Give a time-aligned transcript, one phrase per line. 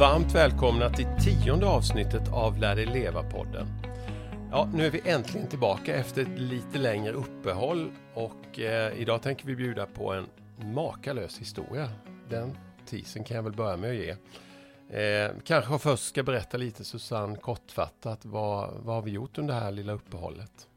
[0.00, 3.66] Varmt välkomna till tionde avsnittet av Lär dig leva-podden.
[4.50, 9.46] Ja, nu är vi äntligen tillbaka efter ett lite längre uppehåll och eh, idag tänker
[9.46, 10.26] vi bjuda på en
[10.74, 11.90] makalös historia.
[12.28, 14.10] Den tisen kan jag väl börja med att ge.
[15.00, 19.60] Eh, kanske först ska berätta lite Susanne kortfattat vad, vad har vi gjort under det
[19.60, 20.68] här lilla uppehållet?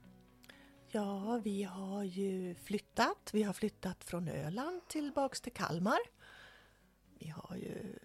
[0.92, 3.30] Ja, vi har ju flyttat.
[3.34, 6.00] Vi har flyttat från Öland tillbaks till Kalmar.
[7.20, 7.99] Vi har ju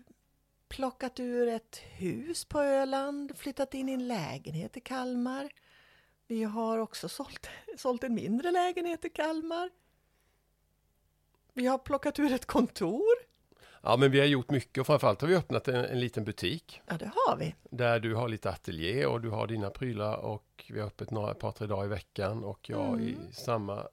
[0.74, 5.48] plockat ur ett hus på Öland, flyttat in i en lägenhet i Kalmar.
[6.26, 7.46] Vi har också sålt,
[7.78, 9.70] sålt en mindre lägenhet i Kalmar.
[11.52, 13.14] Vi har plockat ur ett kontor.
[13.82, 16.82] Ja, men vi har gjort mycket och framförallt har vi öppnat en, en liten butik.
[16.86, 17.54] Ja, det har vi.
[17.70, 21.30] Där du har lite ateljé och du har dina prylar och vi har öppet några,
[21.30, 23.00] ett par, tre dagar i veckan och jag Mm.
[23.08, 23.88] i samma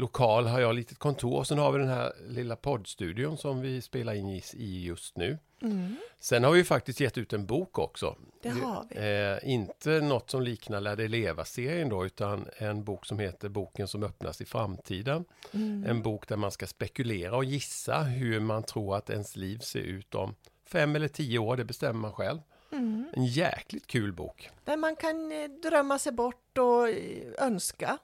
[0.00, 3.82] lokal har jag litet kontor och sen har vi den här lilla poddstudion som vi
[3.82, 5.38] spelar in i, just nu.
[5.62, 8.16] Mm, Sen har vi faktiskt gett ut en bok också.
[8.42, 9.42] det har vi.
[9.44, 13.88] Eh, inte något som liknar Lär dig leva-serien då, utan en bok som heter Boken
[13.88, 15.24] som öppnas i framtiden.
[15.52, 15.84] Mm.
[15.86, 19.80] En bok där man ska spekulera och gissa hur man tror att ens liv ser
[19.80, 20.34] ut om
[20.66, 22.38] fem eller tio år, det bestämmer man själv.
[22.72, 23.06] Mm.
[23.12, 24.50] En jäkligt kul bok.
[24.64, 27.98] Där man kan eh, drömma sig bort och eh, önska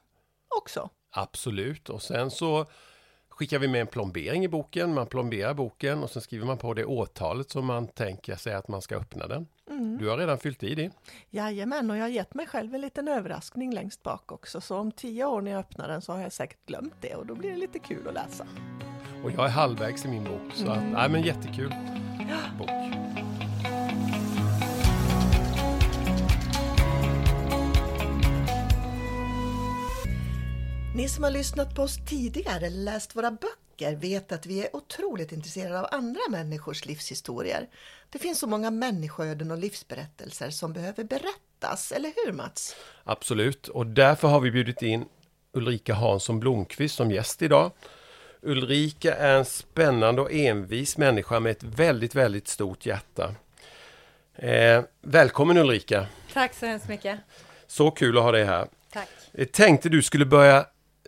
[0.56, 0.90] också.
[1.10, 1.88] Absolut.
[1.88, 2.66] Och sen så
[3.28, 4.94] skickar vi med en plombering i boken.
[4.94, 8.68] Man plomberar boken och sen skriver man på det årtalet som man tänker sig att
[8.68, 9.46] man ska öppna den.
[9.70, 9.98] Mm.
[9.98, 10.90] Du har redan fyllt i det.
[11.30, 14.60] Jajamän, och jag har gett mig själv en liten överraskning längst bak också.
[14.60, 17.26] Så om tio år när jag öppnar den så har jag säkert glömt det och
[17.26, 18.46] då blir det lite kul att läsa.
[19.24, 20.52] Och jag är halvvägs i min bok.
[20.54, 20.90] Så att, Mm.
[20.92, 21.74] nej men jättekul
[22.58, 22.70] bok.
[30.96, 34.76] Ni som har lyssnat på oss tidigare eller läst våra böcker vet att vi är
[34.76, 37.68] otroligt intresserade av andra människors livshistorier.
[38.10, 42.76] Det finns så många människoöden och livsberättelser som behöver berättas, eller hur Mats?
[43.04, 43.68] Absolut.
[43.68, 45.04] Och därför har vi bjudit in
[45.52, 47.70] Ulrika Hansson Blomqvist som gäst idag.
[48.42, 53.34] Ulrika är en spännande och envis människa med ett väldigt, väldigt stort hjärta.
[54.34, 56.06] Eh, välkommen Ulrika!
[56.32, 57.20] Tack så hemskt mycket.
[57.66, 58.68] Så kul att ha dig här.
[58.92, 59.08] Tack.
[59.32, 60.66] Jag tänkte du skulle börja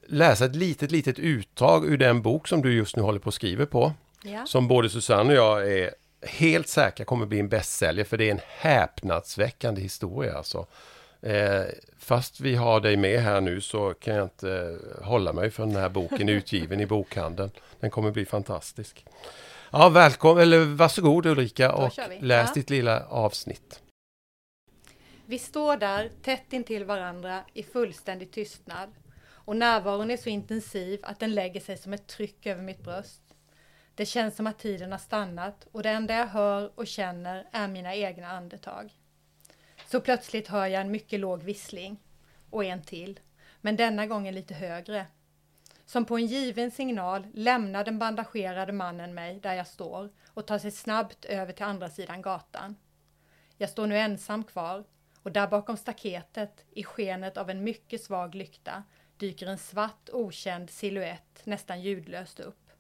[0.09, 3.35] läsa ett litet, litet utdrag ur den bok som du just nu håller på att
[3.35, 3.93] skriva på.
[4.23, 4.47] Ja.
[4.47, 8.31] Som både Susanne och jag är helt säkra kommer bli en bästsäljare för det är
[8.31, 10.67] en häpnadsväckande historia alltså.
[11.23, 11.63] Eh,
[11.99, 15.67] fast vi har dig med här nu så kan jag inte eh, hålla mig för
[15.67, 17.51] den här boken utgiven i bokhandeln.
[17.81, 19.05] Den kommer bli fantastisk.
[19.71, 22.55] Ja, välkommen, eller varsågod Ulrika och läs Ja.
[22.55, 23.81] ditt lilla avsnitt.
[25.27, 28.89] Vi står där tätt intill varandra i fullständig tystnad
[29.49, 33.23] och närvaron är så intensiv att den lägger sig som ett tryck över mitt bröst.
[33.95, 37.69] Det känns som att tiden har stannat och det enda jag hör och känner är
[37.69, 38.93] mina egna andetag.
[39.87, 42.01] Så plötsligt hör jag en mycket låg vissling
[42.51, 43.21] och en till,
[43.61, 45.07] men denna gången lite högre.
[45.87, 50.59] Som på en given signal lämnar den bandagerade mannen mig där jag står och tar
[50.59, 52.77] sig snabbt över till andra sidan gatan.
[53.57, 54.85] Jag står nu ensam kvar
[55.23, 58.83] och där bakom staketet, i skenet av en mycket svag lykta,
[59.19, 62.71] dyker en svart okänd siluett nästan ljudlöst upp.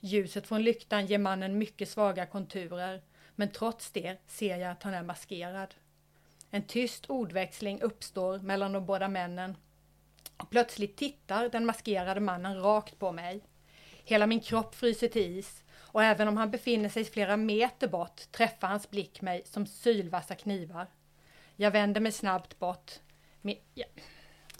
[0.00, 3.02] Ljuset från lyktan ger mannen mycket svaga konturer,
[3.34, 5.74] men trots det ser jag att han är maskerad.
[6.50, 9.56] En tyst ordväxling uppstår mellan de båda männen
[10.36, 13.40] och plötsligt tittar den maskerade mannen rakt på mig.
[14.04, 18.32] Hela min kropp fryser till is och även om han befinner sig flera meter bort
[18.32, 20.86] träffar hans blick mig som sylvassa knivar.
[21.56, 22.92] Jag vänder mig snabbt bort.
[23.40, 23.86] Min, ja,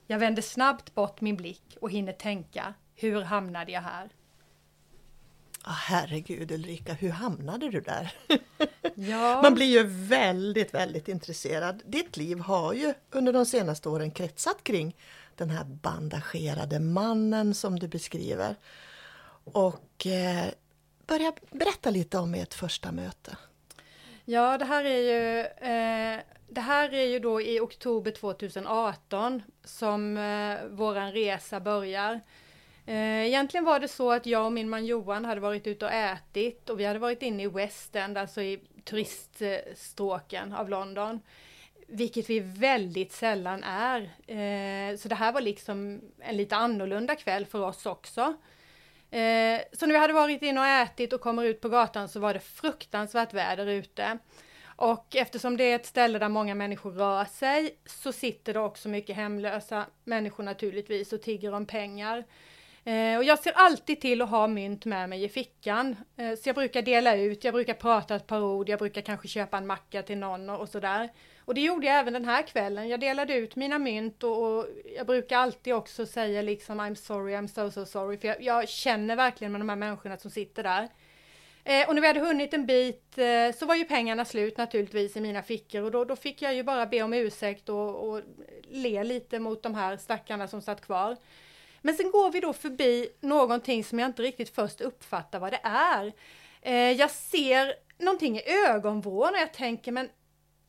[0.07, 4.09] jag vänder snabbt bort min blick och hinner tänka, hur hamnade jag här?
[5.63, 8.13] Ah, herregud Ulrika, hur hamnade du där?
[8.99, 11.83] Ja, Man blir ju väldigt, väldigt intresserad.
[11.87, 14.97] Ditt liv har ju under de senaste åren kretsat kring
[15.35, 18.57] den här bandagerade mannen som du beskriver.
[19.45, 20.45] Och eh,
[21.07, 23.37] börja berätta lite om ert första möte.
[24.25, 30.17] Ja, det här är ju, eh, det här är ju då i oktober 2018 som
[30.17, 32.21] eh, våran resa börjar.
[32.87, 35.93] Eh, egentligen var det så att jag och min man Johan hade varit ute och
[35.93, 41.21] ätit och vi hade varit inne i West End, alltså i turiststråken av London.
[41.89, 44.01] Vilket vi väldigt sällan är.
[44.27, 48.21] Eh, så det här var liksom en lite annorlunda kväll för oss också.
[49.11, 52.21] Eh, så när vi hade varit inne och ätit och kommer ut på gatan så
[52.21, 54.19] var det fruktansvärt väder ute.
[54.77, 58.89] Och eftersom det är ett ställe där många människor rör sig så sitter det också
[58.89, 62.25] mycket hemlösa människor naturligtvis och tigger om pengar.
[62.85, 65.97] Eh, och jag ser alltid till att ha mynt med mig i fickan.
[66.17, 69.29] Eh, så jag brukar dela ut, jag brukar prata ett par ord, jag brukar kanske
[69.29, 71.09] köpa en macka till någon och, och sådär.
[71.45, 72.89] Och det gjorde jag även den här kvällen.
[72.89, 77.35] Jag delade ut mina mynt och, och jag brukar alltid också säga liksom I'm sorry,
[77.35, 78.19] I'm so so sorry.
[78.19, 80.89] För jag, jag känner verkligen med de här människorna som sitter där.
[81.69, 85.17] Eh, och när vi hade hunnit en bit eh, så var ju pengarna slut naturligtvis
[85.17, 88.21] i mina fickor och då, då fick jag ju bara be om ursäkt och, och
[88.63, 91.17] le lite mot de här stackarna som satt kvar.
[91.81, 95.61] Men sen går vi då förbi någonting som jag inte riktigt först uppfattar vad det
[95.63, 96.13] är.
[96.63, 100.09] Eh, jag ser någonting i ögonvrån och jag tänker men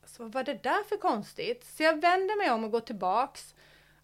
[0.02, 1.64] alltså, vad var det där för konstigt?
[1.76, 3.54] Så jag vänder mig om och går tillbaks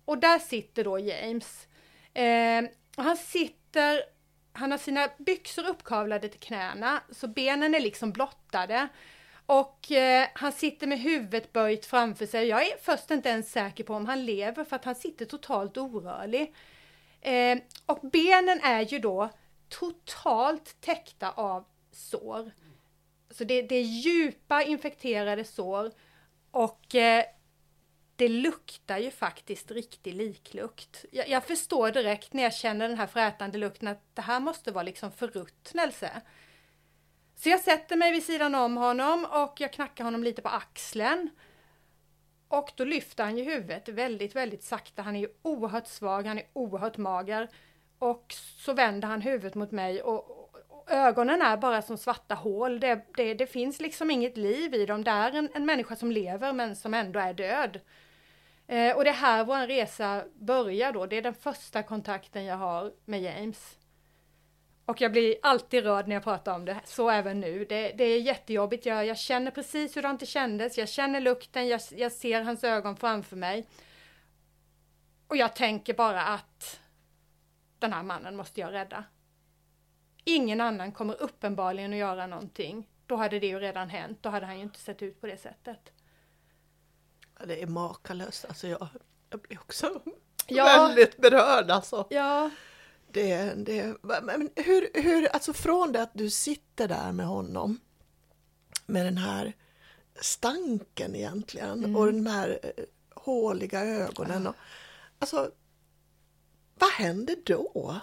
[0.05, 1.67] och där sitter då James.
[2.15, 2.65] Eh,
[2.97, 4.14] och han sitter,
[4.57, 8.89] han har sina byxor uppkavlade till knäna så benen är liksom blottade.
[9.47, 12.47] Och eh, han sitter med huvudet böjt framför sig.
[12.47, 15.77] Jag är först inte ens säker på om han lever för att han sitter totalt
[15.77, 16.55] orörlig.
[17.21, 19.31] Eh, och benen är ju då
[19.69, 22.51] totalt täckta av sår.
[23.31, 25.93] Så det, det är djupa infekterade sår
[26.51, 27.25] och eh,
[28.17, 31.05] det luktar ju faktiskt riktig liklukt.
[31.11, 34.73] Jag, jag, förstår direkt när jag känner den här frätande lukten att det här måste
[34.73, 36.23] vara liksom förruttnelse.
[37.37, 41.31] Så jag sätter mig vid sidan om honom och jag knackar honom lite på axeln.
[42.49, 45.03] Och då lyfter han ju huvudet väldigt, väldigt sakta.
[45.03, 47.49] Han är ju oerhört svag, han är oerhört mager.
[47.99, 50.31] Och så vänder han huvudet mot mig och,
[50.69, 52.81] och ögonen är bara som svarta hål.
[52.81, 55.05] Det, det, det, finns liksom inget liv i dem.
[55.05, 57.81] Det är en, en människa som lever men som ändå är död.
[58.67, 61.07] Eh, och det är här vår resa börjar då.
[61.07, 63.79] Det är den första kontakten jag har med James.
[64.85, 67.65] Och jag blir alltid rörd när jag pratar om det, så även nu.
[67.65, 71.69] Det, det är jättejobbigt, jag, jag känner precis hur det inte kändes, jag känner lukten,
[71.69, 73.67] jag, jag ser hans ögon framför mig.
[75.29, 76.81] Och jag tänker bara att
[77.79, 79.05] den här mannen måste jag rädda.
[80.25, 82.89] Ingen annan kommer uppenbarligen att göra någonting.
[83.07, 85.37] Då hade det ju redan hänt, då hade han ju inte sett ut på det
[85.37, 85.93] sättet.
[87.39, 88.89] Ja, det är makalöst, alltså jag,
[89.31, 90.01] jag blir också
[90.47, 90.65] ja.
[90.65, 92.07] väldigt berörd alltså.
[92.11, 92.51] Ja,
[93.13, 97.81] det, det, men hur, hur, alltså från det att du sitter där med honom
[98.87, 99.53] med den här
[100.21, 101.97] stanken egentligen mm.
[101.97, 102.85] och de här eh,
[103.15, 104.47] håliga ögonen.
[104.47, 104.55] Och,
[105.19, 105.51] alltså,
[106.75, 108.01] vad händer då?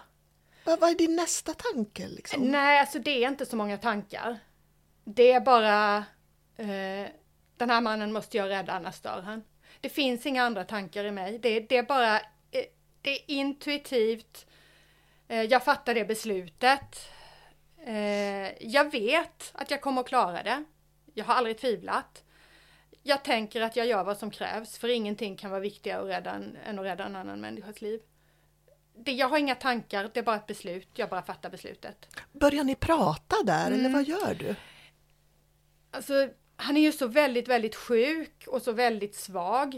[0.66, 2.08] Vad, vad är din nästa tanke?
[2.08, 2.44] Liksom?
[2.44, 4.40] Nej, alltså det är inte så många tankar.
[5.04, 5.98] Det är bara
[6.56, 7.10] eh,
[7.62, 9.44] den här mannen måste jag rädda, annars dör han.
[9.82, 11.40] Det finns inga andra tankar i mig.
[11.40, 12.66] Det, det är bara eh,
[13.02, 14.46] det är intuitivt
[15.32, 17.10] Eh, jag fattar det beslutet.
[17.86, 20.64] Eh, jag vet att jag kommer att klara det.
[21.14, 22.24] Jag har aldrig tvivlat.
[23.04, 26.58] Jag tänker att jag gör vad som krävs, för ingenting kan vara viktigare att en,
[26.66, 28.00] än att rädda en annan människas liv.
[28.96, 30.90] Det, jag har inga tankar, det är bara ett beslut.
[30.96, 32.16] Jag bara fattar beslutet.
[32.32, 33.80] Börjar ni prata där, mm.
[33.80, 34.56] eller vad gör du?
[35.92, 36.30] Alltså,
[36.62, 39.76] han är ju så väldigt, väldigt sjuk och så väldigt svag.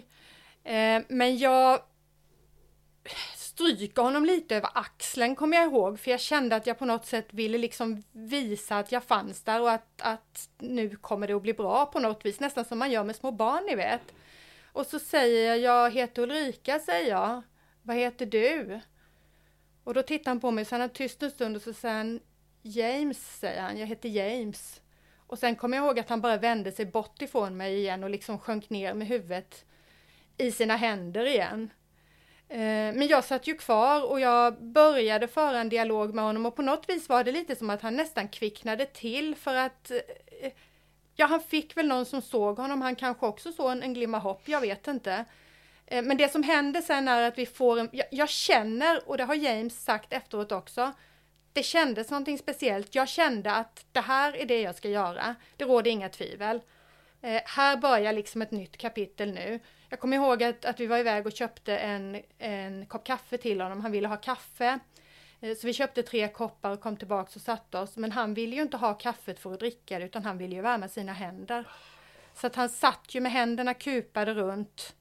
[0.64, 1.82] Eh, men jag
[3.36, 7.06] stryka honom lite över axeln kommer jag ihåg, för jag kände att jag på något
[7.06, 11.42] sätt ville liksom visa att jag fanns där och att, att nu kommer det att
[11.42, 14.14] bli bra på något vis, nästan som man gör med små barn, ni vet.
[14.72, 17.42] Och så säger jag, jag heter Ulrika, säger jag.
[17.82, 18.80] Vad heter du?
[19.84, 21.96] Och då tittar han på mig, så han är tyst en stund och så säger
[21.96, 22.20] han
[22.62, 24.82] James, säger han, jag heter James.
[25.34, 28.10] Och sen kommer jag ihåg att han bara vände sig bort ifrån mig igen och
[28.10, 29.66] liksom sjönk ner med huvudet
[30.38, 31.70] i sina händer igen.
[32.50, 32.58] Eh,
[32.94, 36.62] men jag satt ju kvar och jag började föra en dialog med honom och på
[36.62, 40.52] något vis var det lite som att han nästan kvicknade till för att eh,
[41.16, 42.82] Ja, han fick väl någon som såg honom.
[42.82, 45.26] Han kanske också såg en, en glimma hopp, jag vet inte.
[45.86, 49.18] Eh, men det som händer sen är att vi får en, jag, jag, känner, och
[49.18, 50.94] det har James sagt efteråt också,
[51.54, 52.96] det kändes någonting speciellt.
[52.96, 55.36] Jag kände att det här är det jag ska göra.
[55.58, 56.62] Det råder inga tvivel.
[57.22, 59.60] Eh, här börjar liksom ett nytt kapitel nu.
[59.90, 63.62] Jag kommer ihåg att, att vi var iväg och köpte en, en kopp kaffe till
[63.62, 63.82] honom.
[63.82, 64.80] Han ville ha kaffe.
[65.42, 67.98] Eh, så vi köpte tre koppar och kom tillbaka och satte oss.
[67.98, 70.62] Men han ville ju inte ha kaffet för att dricka det utan han ville ju
[70.62, 71.68] värma sina händer.
[72.36, 74.96] Så att han satt ju med händerna kupade runt.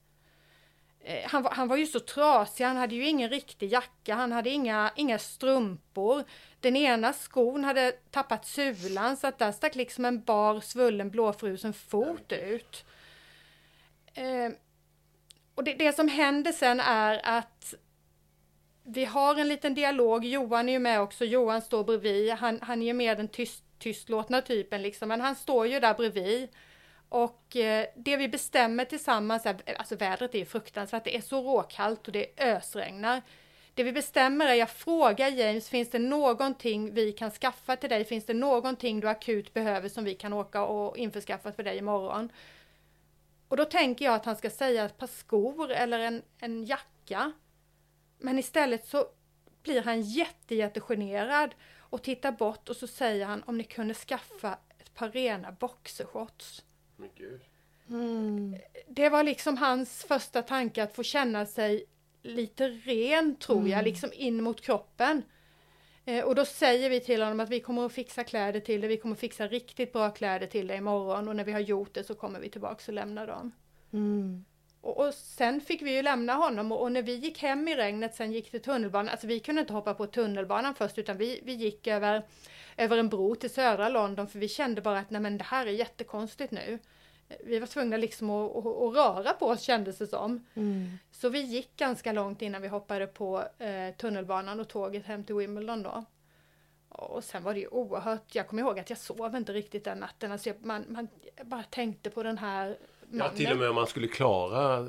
[1.04, 4.50] Eh, han, han var ju så trasig, han hade ju ingen riktig jacka, han hade
[4.50, 6.25] inga, inga strumpor.
[6.61, 11.73] Den ena skon hade tappat sulan så att där stack liksom en bar svullen blåfrusen
[11.73, 12.85] fot ut.
[14.14, 14.50] Eh,
[15.54, 17.75] och det, det som händer sen är att
[18.85, 22.82] vi har en liten dialog, Johan är ju med också, Johan står bredvid, han, han
[22.82, 26.49] är ju mer den tyst, tystlåtna typen liksom, men han står ju där bredvid.
[27.12, 32.07] Och eh, det vi bestämmer tillsammans, är, alltså vädret är fruktansvärt, det är så råkallt
[32.07, 33.23] och det ösregnar.
[33.75, 38.04] det vi bestämmer är, jag frågar James, finns det någonting vi kan skaffa till dig?
[38.04, 42.33] Finns det någonting du akut behöver som vi kan åka och införskaffa för dig imorgon?
[43.49, 47.33] Och då tänker jag att han ska säga ett par skor eller en, en jacka.
[48.19, 49.07] Men istället så
[49.62, 54.59] blir han jätte, jättegenerad och tittar bort och så säger han om ni kunde skaffa
[54.78, 56.62] ett par rena boxershorts.
[57.88, 58.56] Mm.
[58.88, 61.85] Det var liksom hans första tanke att få känna sig
[62.23, 65.23] lite ren tror jag, liksom in mot kroppen.
[66.04, 68.88] Eh, och då säger vi till honom att vi kommer att fixa kläder till dig,
[68.88, 71.94] vi kommer att fixa riktigt bra kläder till dig imorgon och när vi har gjort
[71.94, 73.52] det så kommer vi tillbaks och lämnar dem.
[73.92, 74.44] Mm.
[74.80, 77.76] Och, och sen fick vi ju lämna honom och, och när vi gick hem i
[77.76, 81.40] regnet sen gick till tunnelbanan, alltså vi kunde inte hoppa på tunnelbanan först utan vi,
[81.44, 82.23] vi gick över,
[82.76, 85.66] över en bro till södra London för vi kände bara att nej men det här
[85.66, 86.78] är jättekonstigt nu.
[87.44, 90.46] Vi var tvungna liksom att, att, att röra på oss kändes det som.
[90.54, 90.98] Mm.
[91.12, 95.34] Så vi gick ganska långt innan vi hoppade på eh, tunnelbanan och tåget hem till
[95.34, 96.04] Wimbledon då.
[96.88, 99.98] Och sen var det ju oerhört, jag kommer ihåg att jag sov inte riktigt den
[99.98, 100.32] natten.
[100.32, 101.08] Alltså jag, man, man
[101.42, 102.76] bara tänkte på den här
[103.10, 103.36] Ja, mannen.
[103.36, 104.86] till och med om man skulle klara...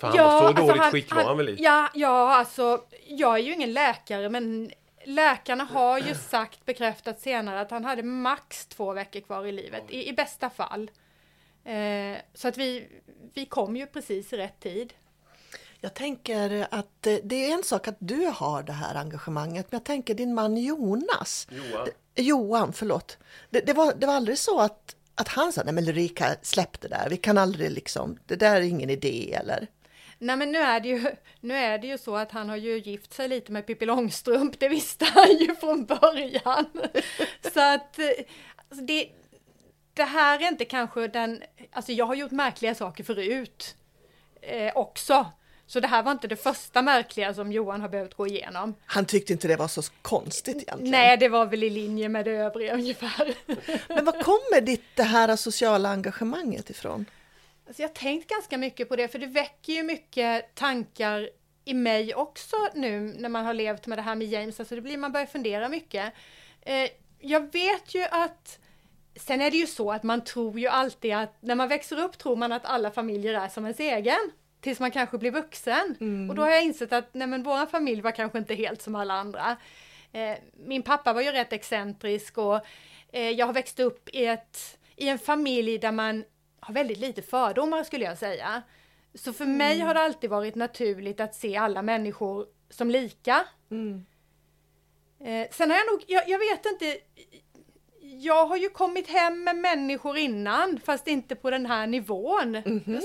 [0.00, 1.56] För han Ja, var så alltså dåligt han- skick var han väl i?
[1.58, 4.70] Ja, ja, alltså jag är ju ingen läkare men
[5.04, 9.82] läkarna har ju sagt, bekräftat senare att han hade max två veckor kvar i livet,
[9.88, 10.90] i, i bästa fall.
[11.64, 12.88] Eh, så att vi,
[13.34, 14.92] vi kom ju precis i rätt tid.
[15.80, 19.78] Jag tänker att eh, det är en sak att du har det här engagemanget, men
[19.78, 21.88] jag tänker din man Jonas, Johan.
[22.14, 23.18] Johan, förlåt.
[23.50, 26.80] Det, det, var, det var aldrig så att, att han sa, nej men Ulrika, släpp
[26.80, 29.68] det där, vi kan aldrig liksom, det där är ingen idé eller?
[30.22, 31.06] Nej men nu är, det ju,
[31.40, 34.60] nu är det ju så att han har ju gift sig lite med Pippi Långstrump,
[34.60, 36.66] det visste han ju från början.
[37.54, 38.06] Så att eh,
[38.68, 39.08] alltså det,
[39.94, 43.74] det här är inte kanske den, alltså jag har gjort märkliga saker förut
[44.40, 45.26] eh, också.
[45.66, 48.74] Så det här var inte det första märkliga som Johan har behövt gå igenom.
[48.86, 50.90] Han tyckte inte det var så konstigt egentligen.
[50.90, 53.34] Nej, det var väl i linje med det övriga ungefär.
[53.88, 57.06] Men var kommer ditt det här sociala engagemanget ifrån?
[57.72, 61.30] Alltså jag har tänkt ganska mycket på det, för det väcker ju mycket tankar
[61.64, 64.60] i mig också nu när man har levt med det här med James.
[64.60, 66.12] Alltså det blir, man börjar fundera mycket.
[66.62, 68.58] Eh, jag vet ju att
[69.16, 72.18] Sen är det ju så att man tror ju alltid att när man växer upp
[72.18, 74.30] tror man att alla familjer är som ens egen.
[74.60, 75.96] Tills man kanske blir vuxen.
[76.30, 78.94] Och då har jag insett att nej men våran familj var kanske inte helt som
[78.94, 79.56] alla andra.
[80.12, 82.60] Eh, min pappa var ju rätt excentrisk och
[83.12, 86.24] eh, jag har växt upp i, ett, i en familj där man
[86.62, 88.62] har väldigt lite fördomar skulle jag säga.
[89.14, 93.44] Så för mig har det alltid varit naturligt att se alla människor som lika.
[95.20, 96.98] Eh, sen har jag nog, jag, jag vet inte,
[98.00, 102.62] jag har ju kommit hem med människor innan, fast inte på den här nivån,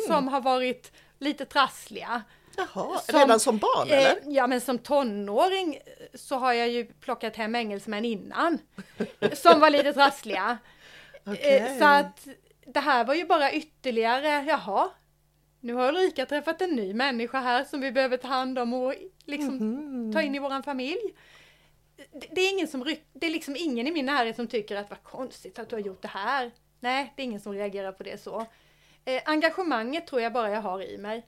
[0.07, 2.21] som har varit lite trassliga.
[2.57, 4.11] Jaha, Som- redan som barn eller?
[4.11, 5.81] Eh, ja men som tonåring eh,
[6.13, 8.57] så har jag ju plockat hem engelsmän innan.
[9.33, 10.57] som var lite trassliga.
[11.25, 11.57] Okej.
[11.57, 12.27] Eh, så att
[12.73, 14.89] det här var ju bara ytterligare, jaha.
[15.59, 18.93] Nu har Ulrika träffat en ny människa här som vi behöver ta hand om och
[19.25, 20.13] liksom Mhm.
[20.13, 21.13] ta in i våran familj.
[22.11, 24.75] Det, det är ingen som ryck, det är liksom ingen i min närhet som tycker
[24.75, 26.51] att vad konstigt att du har gjort det här.
[26.79, 28.45] Nej, det är ingen som reagerar på det så.
[29.05, 31.25] Eh, engagemanget tror jag bara jag har i mig.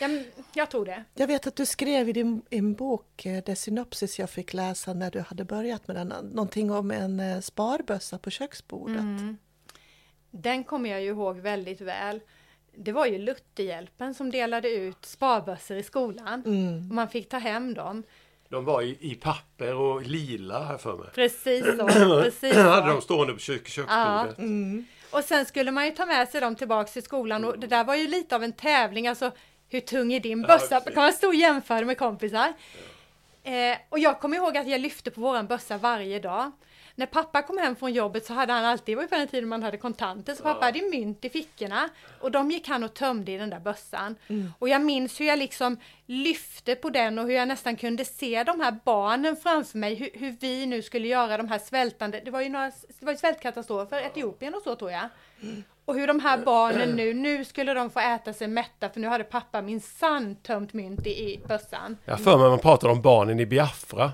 [0.00, 1.04] Ja, men jag tror det.
[1.14, 4.94] Jag vet att du skrev i din en bok, eh, det synopsis jag fick läsa
[4.94, 8.96] när du hade börjat med den, någonting om en eh, sparbössa på köksbordet.
[10.30, 12.20] Den kommer jag ju ihåg väldigt väl.
[12.76, 16.42] Det var ju Lutherhjälpen som delade ut sparbössor i skolan.
[16.88, 18.02] Och man fick ta hem dem.
[18.48, 21.08] De var i, i papper och lila här för mig.
[21.14, 21.88] Precis så.
[22.22, 23.00] Precis hade de så.
[23.00, 24.38] stående på kök, köksbordet.
[25.10, 27.84] Och sen skulle man ju ta med sig dem tillbaks till skolan och det där
[27.84, 29.08] var ju lite av en tävling.
[29.08, 29.30] Alltså
[29.68, 30.80] hur tung är din bössa?
[30.80, 30.94] precis.
[30.94, 32.52] kan man stå och jämföra med kompisar?
[33.42, 36.52] Eh, och jag kommer ihåg att jag lyfte på våran bössa varje dag.
[36.98, 39.28] När pappa kom hem från jobbet så hade han alltid, det var ju på den
[39.28, 41.88] tiden man hade kontanter, så pappa hade ju mynt i fickorna.
[42.20, 44.16] Och de gick han och tömde i den där bössan.
[44.58, 45.76] Och jag minns hur jag liksom
[46.06, 50.10] lyfte på den och hur jag nästan kunde se de här barnen framför mig, hur,
[50.14, 53.18] hur vi nu skulle göra de här svältande, det var ju några, det var ju
[53.18, 55.08] svältkatastrofer, Etiopien och så tror jag.
[55.84, 59.08] Och hur de här barnen nu, nu skulle de få äta sig mätta för nu
[59.08, 61.96] hade pappa minsann tömt mynt i, i bössan.
[62.04, 64.12] Jag för mig man pratade om barnen i Biafra.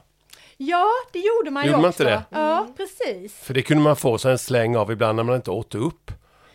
[0.56, 2.02] Ja, det gjorde man Gjorde ju man också.
[2.02, 2.22] inte det?
[2.30, 3.34] Ja, precis.
[3.34, 6.10] För det kunde man få sig en släng av ibland när man inte åt upp.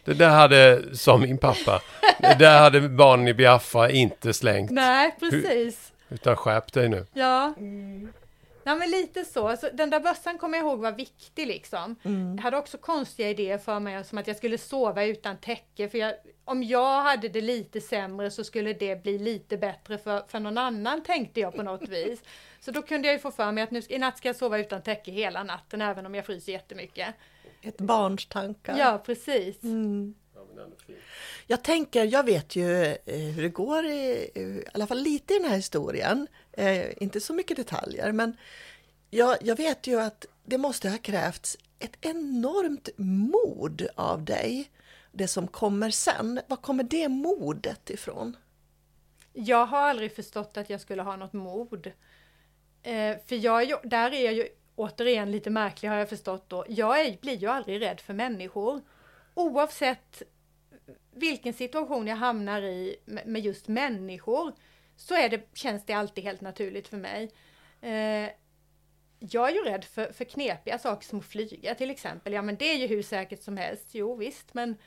[0.06, 1.82] Det där hade, som min pappa,
[2.20, 4.72] det där hade barnen i Biafra inte slängt.
[4.72, 5.92] Nej, precis.
[6.10, 7.06] Utan skärp dig nu.
[7.14, 7.54] Ja.
[7.58, 8.08] Nej
[8.70, 9.48] Ja men lite så.
[9.48, 11.96] Alltså, den där bössan kommer jag ihåg var viktig liksom.
[12.04, 12.36] Mm.
[12.36, 15.90] Jag hade också konstiga idéer för mig som att jag skulle sova utan täcke.
[15.90, 16.14] För jag,
[16.46, 20.58] om jag hade det lite sämre så skulle det bli lite bättre för, för någon
[20.58, 22.22] annan tänkte jag på något vis.
[22.60, 24.60] Så då kunde jag ju få för mig att nu, i natt ska jag sova
[24.60, 27.16] utan täcke hela natten även om jag fryser jättemycket.
[27.62, 28.78] Ett barns tankar.
[28.78, 29.64] Ja precis.
[29.64, 30.16] Mm.
[30.36, 31.00] Ja, men ändå fint.
[31.48, 35.40] Jag tänker, jag vet ju eh, hur det går, i, i alla fall lite i
[35.40, 36.28] den här historien.
[36.60, 38.38] Eh, inte så mycket detaljer, men
[39.10, 44.72] jag, jag vet ju att det måste ha krävts ett enormt mod av dig.
[45.12, 48.38] Det som kommer sen, var kommer det modet ifrån?
[49.34, 51.88] Jag har aldrig förstått att jag skulle ha något mod.
[52.84, 56.50] Eh, för jag, är ju- där är jag ju återigen lite märklig har jag förstått
[56.50, 56.66] då.
[56.70, 58.82] Jag är, blir ju aldrig rädd för människor.
[59.34, 60.24] Oavsett
[61.12, 64.54] vilken situation jag hamnar i med, med just människor
[65.00, 67.32] så är det, känns det alltid helt naturligt för mig.
[67.82, 68.30] Eh,
[69.20, 72.34] jag är ju rädd för, för knepiga saker som att flyga till exempel.
[72.34, 73.86] Ja men det är ju hur säkert som helst.
[73.92, 74.78] Jo visst men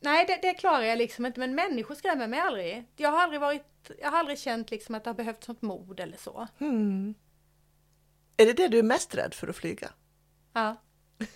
[0.00, 2.84] Nej, det, det klarar jag liksom inte, men människor skrämmer mig aldrig.
[2.96, 6.00] Jag har aldrig varit, jag har aldrig känt liksom att det har behövts något mod
[6.00, 6.48] eller så.
[6.58, 7.14] Hmm.
[8.36, 9.90] Är det det du är mest rädd för att flyga?
[10.52, 10.76] Ja.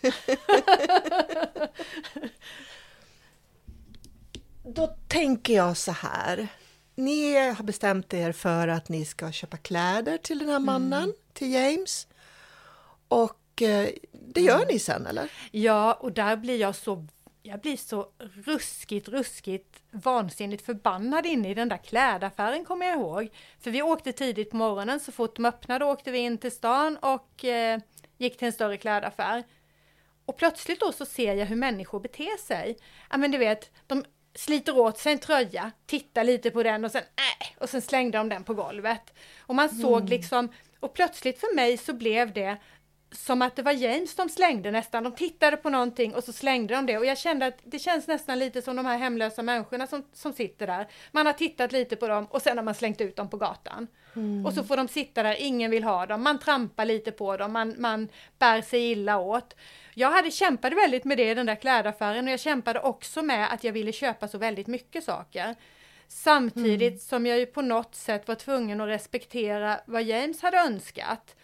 [4.64, 6.48] Då tänker jag så här.
[6.98, 11.52] Ni har bestämt er för att ni ska köpa kläder till den här mannen, till
[11.52, 12.06] James.
[13.08, 15.32] Och eh, det gör ni sen eller?
[15.50, 17.06] Ja, och där blir jag så,
[17.42, 23.28] jag blir så ruskigt, ruskigt vansinnigt förbannad inne i den där klädaffären kommer jag ihåg.
[23.60, 26.96] För vi åkte tidigt på morgonen, så fort de öppnade åkte vi in till stan
[26.96, 27.80] och eh,
[28.18, 29.44] gick till en större klädaffär.
[30.24, 32.78] Och plötsligt då så ser jag hur människor beter sig.
[33.10, 34.04] Ja men du vet, de
[34.36, 38.18] sliter åt sig en tröja, tittar lite på den och sen äh, och sen slängde
[38.18, 39.14] de den på golvet.
[39.38, 42.56] Och man såg liksom, och plötsligt för mig så blev det
[43.12, 45.04] som att det var James de slängde nästan.
[45.04, 48.06] De tittade på någonting och så slängde de det och jag kände att det känns
[48.06, 50.88] nästan lite som de här hemlösa människorna som, som sitter där.
[51.12, 53.86] Man har tittat lite på dem och sen har man slängt ut dem på gatan.
[54.46, 57.52] Och så får de sitta där, ingen vill ha dem, man trampar lite på dem,
[57.52, 59.56] man, man bär sig illa åt.
[59.94, 63.52] Jag hade kämpade väldigt med det i den där klädaffären och jag kämpade också med
[63.52, 65.54] att jag ville köpa så väldigt mycket saker.
[66.08, 71.36] Samtidigt som jag ju på något sätt var tvungen att respektera vad James hade önskat.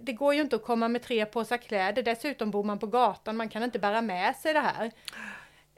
[0.00, 3.36] Det går ju inte att komma med tre påsar kläder, dessutom bor man på gatan,
[3.36, 4.92] man kan inte bära med sig det här.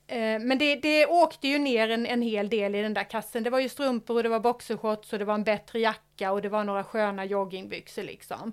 [0.06, 3.42] Eh, men det, det åkte ju ner en, en hel del i den där kassen.
[3.42, 6.42] Det var ju strumpor och det var boxershorts och det var en bättre jacka och
[6.42, 8.52] det var några sköna joggingbyxor liksom.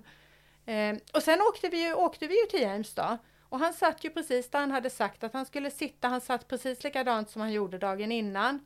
[0.66, 3.18] Eh, och sen åkte vi, ju, åkte vi ju till James då.
[3.48, 6.08] Och han satt ju precis där han hade sagt att han skulle sitta.
[6.08, 8.60] Han satt precis likadant som han gjorde dagen innan.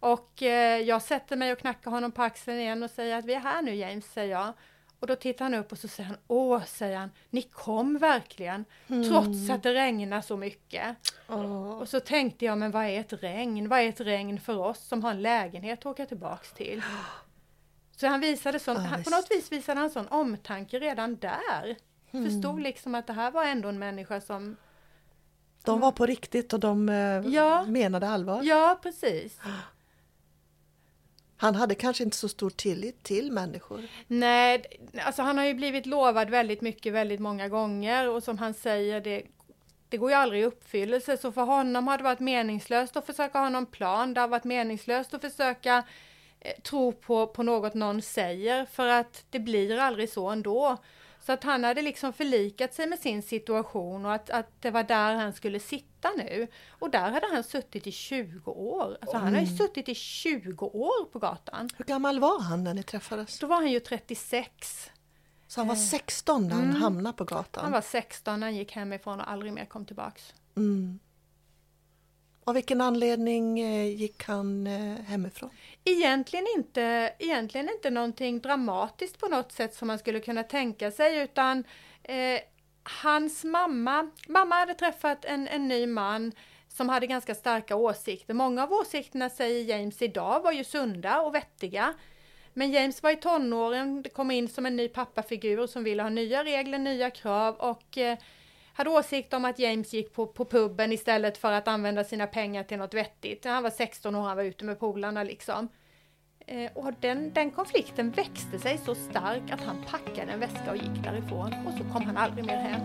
[0.00, 3.34] Och eh, jag sätter mig och knackar honom på axeln igen och säger att vi
[3.34, 4.52] är här nu James, säger jag.
[5.00, 8.64] Och då tittar han upp och så säger han, åh, säger han, ni kom verkligen,
[9.08, 10.96] trots att det regnar så mycket.
[11.80, 13.68] Och så tänkte jag, men vad är ett regn?
[13.68, 16.82] Vad är ett regn för oss som har en lägenhet att åka tillbaks till?
[17.96, 21.76] Så han visade sån, Ja, han, på något vis visade han sån omtanke redan där.
[22.10, 22.30] Mm.
[22.30, 24.56] Förstod liksom att det här var ändå en människa som,
[25.64, 26.94] De var på riktigt och de eh,
[27.34, 27.64] Ja.
[27.66, 28.42] menade allvar.
[28.42, 29.38] ja precis.
[31.40, 33.82] Han hade kanske inte så stor tillit till människor.
[34.06, 34.62] Nej,
[35.04, 39.00] alltså han har ju blivit lovad väldigt mycket väldigt många gånger och som han säger
[39.00, 39.22] det,
[39.88, 43.38] det går ju aldrig i uppfyllelse så för honom har det varit meningslöst att försöka
[43.38, 44.14] ha någon plan.
[44.14, 45.84] Det har varit meningslöst att försöka eh,
[46.62, 50.76] tro på, på något någon säger för att det blir aldrig så ändå.
[51.20, 54.82] Så att han hade liksom förlikat sig med sin situation och att, att det var
[54.82, 56.46] där han skulle sitta nu.
[56.70, 58.98] Och där hade han suttit i 20 år.
[59.00, 61.70] Alltså han har ju suttit i 20 år på gatan.
[61.76, 63.38] Hur gammal var han när ni träffades?
[63.38, 64.90] Då var han ju 36.
[65.46, 67.64] Så han var 16 när han hamnade på gatan?
[67.64, 70.34] Han var 16 när han gick hemifrån och aldrig mer kom tillbaks.
[70.56, 70.98] Mm.
[72.44, 75.50] Av vilken anledning eh, gick han eh, hemifrån?
[75.84, 81.18] Egentligen inte, egentligen inte någonting dramatiskt på något sätt som man skulle kunna tänka sig
[81.18, 81.64] utan
[82.02, 82.40] eh,
[83.02, 86.32] hans mamma, mamma hade träffat en, en ny man
[86.68, 88.34] som hade ganska starka åsikter.
[88.34, 91.94] Många av åsikterna säger James idag var ju sunda och vettiga.
[92.54, 96.10] Men James var i tonåren, det kom in som en ny pappafigur som ville ha
[96.10, 98.18] nya regler, nya krav och eh,
[98.74, 102.64] hade åsikt om att James gick på, på puben istället för att använda sina pengar
[102.64, 103.44] till något vettigt.
[103.44, 105.68] Han var 16 år, han var ute med polarna liksom.
[106.46, 110.76] Eh, och den, den konflikten växte sig så stark att han packade en väska och
[110.76, 112.80] gick därifrån och så kom han aldrig mer hem.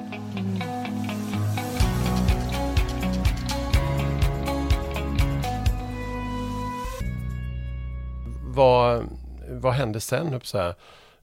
[8.55, 9.05] Vad,
[9.49, 10.39] vad hände sen?
[10.43, 10.75] Så här?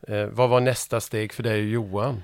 [0.08, 2.22] Eh, vad var nästa steg för dig och Johan?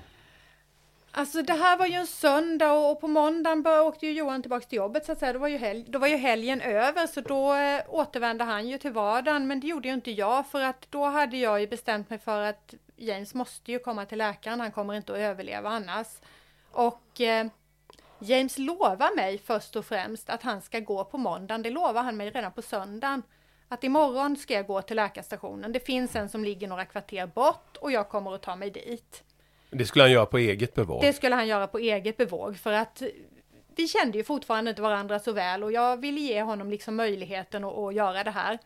[1.11, 4.77] Alltså det här var ju en söndag och på måndagen åkte ju Johan tillbaks till
[4.77, 5.33] jobbet så att säga.
[5.33, 8.77] Då var ju, helg, då var ju helgen över så då eh, återvände han ju
[8.77, 9.47] till vardagen.
[9.47, 12.41] Men det gjorde ju inte jag för att då hade jag ju bestämt mig för
[12.41, 14.59] att James måste ju komma till läkaren.
[14.59, 16.07] Han kommer inte att överleva annars.
[16.71, 17.47] Och eh,
[18.19, 21.61] James lovar mig först och främst att han ska gå på måndagen.
[21.61, 23.23] Det lovar han mig redan på söndagen.
[23.67, 25.71] Att imorgon ska jag gå till läkarstationen.
[25.71, 29.23] Det finns en som ligger några kvarter bort och jag kommer att ta mig dit.
[29.69, 31.01] Det skulle han göra på eget bevåg?
[31.01, 33.03] Det skulle han göra på eget bevåg för att
[33.75, 37.63] vi kände ju fortfarande inte varandra så väl och jag ville ge honom liksom möjligheten
[37.63, 38.59] att, att göra det här.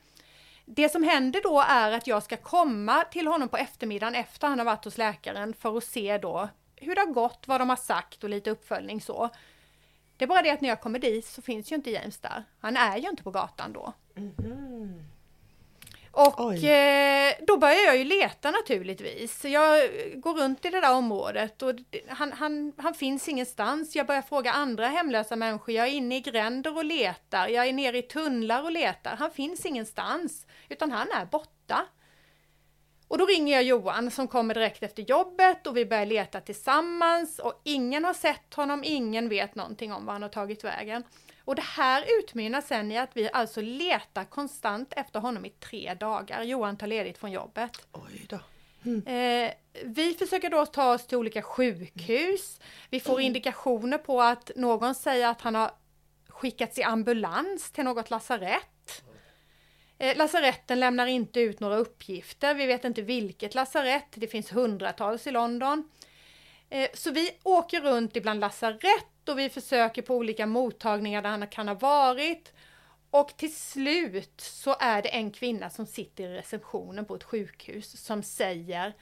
[0.65, 4.59] Det som händer då är att jag ska komma till honom på eftermiddagen efter han
[4.59, 7.75] har varit hos läkaren för att se då hur det har gått, vad de har
[7.75, 9.29] sagt och lite uppföljning så.
[10.17, 12.43] Det är bara det att när jag kommer dit så finns ju inte James där.
[12.59, 13.93] Han är ju inte på gatan då.
[14.15, 15.03] Mm.
[16.15, 19.45] Och eh, då börjar jag ju leta naturligtvis.
[19.45, 21.73] Jag går runt i det där området och
[22.07, 23.95] han, han, han finns ingenstans.
[23.95, 25.75] Jag börjar fråga andra hemlösa människor.
[25.75, 27.47] Jag är inne i gränder och letar.
[27.47, 29.15] Jag är nere i tunnlar och letar.
[29.15, 30.45] Han finns ingenstans.
[30.69, 31.85] Utan han är borta.
[33.07, 37.39] Och då ringer jag Johan som kommer direkt efter jobbet och vi börjar leta tillsammans
[37.39, 41.03] och ingen har sett honom, ingen vet någonting om var han har tagit vägen.
[41.45, 45.93] Och det här utmynnar sen i att vi alltså letar konstant efter honom i tre
[45.93, 46.43] dagar.
[46.43, 47.87] Johan tar ledigt från jobbet.
[47.91, 48.39] Oj då.
[48.85, 49.07] Mm.
[49.07, 49.53] Eh,
[49.83, 52.59] vi försöker då ta oss till olika sjukhus.
[52.89, 53.25] Vi får mm.
[53.25, 55.71] indikationer på att någon säger att han har
[56.27, 59.03] skickats i ambulans till något lasarett.
[59.97, 62.53] Eh, lasaretten lämnar inte ut några uppgifter.
[62.53, 64.07] Vi vet inte vilket lasarett.
[64.13, 65.89] Det finns hundratals i London.
[66.69, 71.47] Eh, så vi åker runt ibland lasarett och vi försöker på olika mottagningar där han
[71.47, 72.53] kan ha varit.
[73.09, 78.05] Och till slut så är det en kvinna som sitter i receptionen på ett sjukhus
[78.05, 78.93] som säger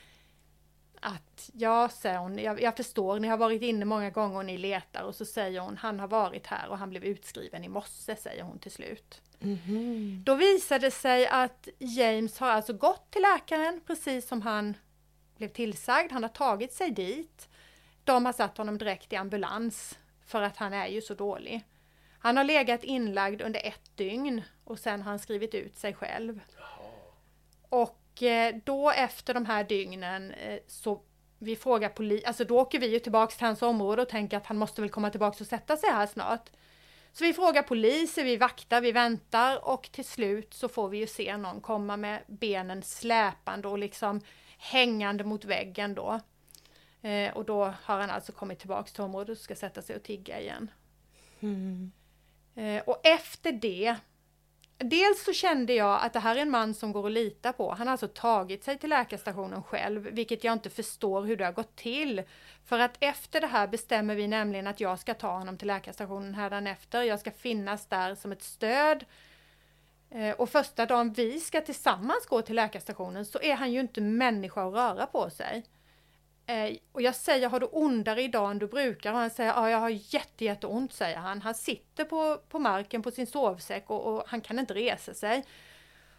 [1.02, 4.58] att ja, säger hon, jag, jag, förstår, ni har varit inne många gånger och ni
[4.58, 8.16] letar och så säger hon, han har varit här och han blev utskriven i morse,
[8.16, 9.22] säger hon till slut.
[9.42, 10.24] Mm -hmm.
[10.24, 14.78] Då visade det sig att James har alltså gått till läkaren precis som han
[15.38, 17.50] blev tillsagd, han har tagit sig dit.
[18.04, 19.98] De har satt honom direkt i ambulans
[20.32, 21.63] för att han är ju så dålig.
[22.20, 26.39] Han har legat inlagd under ett dygn och sen har han skrivit ut sig själv.
[27.70, 31.02] Och eh, då efter de här dygnen eh, så
[31.39, 34.46] vi frågar polis, alltså då åker vi ju tillbaks till hans område och tänker att
[34.46, 36.50] han måste väl komma tillbaks och sätta sig här snart.
[37.13, 41.08] Så vi frågar poliser, vi vaktar, vi väntar och till slut så får vi ju
[41.08, 44.22] se någon komma med benen släpande och liksom
[44.58, 46.20] hängande mot väggen då.
[47.02, 50.04] Eh, och då har han alltså kommit tillbaks till området och ska sätta sig och
[50.04, 50.72] tigga igen.
[51.40, 51.92] Mm.
[52.56, 53.96] Eh, och efter det
[54.84, 57.72] Dels så kände jag att det här är en man som går att lita på.
[57.72, 61.52] Han har alltså tagit sig till läkarstationen själv, vilket jag inte förstår hur det har
[61.52, 62.24] gått till.
[62.66, 66.36] För att efter det här bestämmer vi nämligen att jag ska ta honom till läkarstationen
[66.36, 67.02] hädanefter.
[67.02, 69.06] Jag ska finnas där som ett stöd.
[70.10, 74.02] Eh, och första dagen vi ska tillsammans gå till läkarstationen så är han ju inte
[74.02, 75.64] människa att röra på sig.
[76.52, 79.14] Eh, och jag säger, har du ondare idag än du brukar?
[79.14, 81.42] Och han säger, ja jag har jätte, jätteont, säger han.
[81.42, 85.46] Han sitter på, på marken på sin sovsäck och, och, han kan inte resa sig.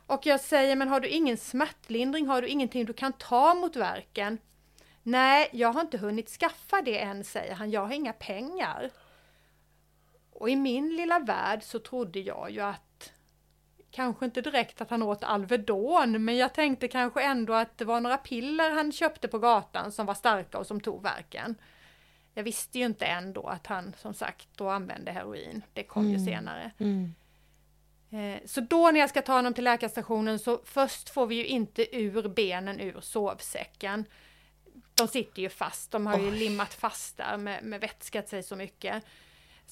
[0.06, 2.26] Och jag säger, men har du ingen smärtlindring?
[2.26, 4.38] Har du ingenting du kan ta mot verken?
[5.02, 7.70] Nej, jag har inte hunnit skaffa det än, säger han.
[7.70, 8.90] Jag har inga pengar.
[10.32, 12.91] Och i min lilla värld så trodde jag ju att
[13.92, 18.00] kanske inte direkt att han åt Alvedon, men jag tänkte kanske ändå att det var
[18.00, 21.54] några piller han köpte på gatan som var starka och som tog verken.
[22.34, 25.62] Jag visste ju inte ändå att han som sagt då använde heroin.
[25.72, 26.18] Det kom mm.
[26.18, 26.70] ju senare.
[26.78, 27.14] Mm.
[28.10, 31.46] Eh, så då när jag ska ta honom till läkarstationen så först får vi ju
[31.46, 34.04] inte ur benen ur sovsäcken.
[34.94, 36.38] De sitter ju fast, de har ju Oj.
[36.38, 39.04] limmat fast där med, med vätskat sig så mycket.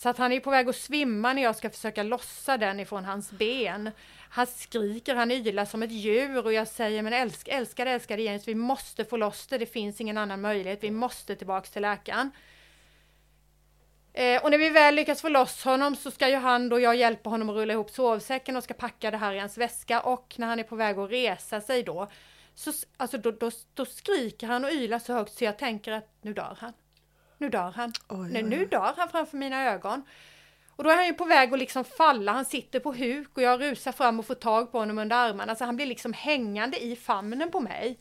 [0.02, 3.04] Så att han är på väg att svimma när jag ska försöka lossa den ifrån
[3.04, 3.90] hans ben.
[4.30, 8.48] Han skriker, han ylar som ett djur och jag säger men älsk, älskade, älskade James,
[8.48, 12.30] vi måste få loss det, det finns ingen annan möjlighet, vi måste tillbaks till läkaren.
[14.12, 16.96] Eh, och när vi väl lyckas få loss honom så ska ju han då, jag
[16.96, 20.00] hjälpa honom att rulla ihop sovsäcken och ska packa det här i hans väska.
[20.00, 22.08] Och när han är på väg att resa sig då,
[22.54, 26.08] så alltså då, då, då skriker han och ylar så högt så jag tänker att
[26.22, 26.72] nu dör han
[27.40, 27.92] nu dör han.
[28.08, 30.02] Oj, Nej, nu dör han framför mina ögon.
[30.68, 33.42] Och då är han ju på väg att liksom falla, han sitter på huk och
[33.42, 36.84] jag rusar fram och får tag på honom under armarna så han blir liksom hängande
[36.84, 37.98] i famnen på mig.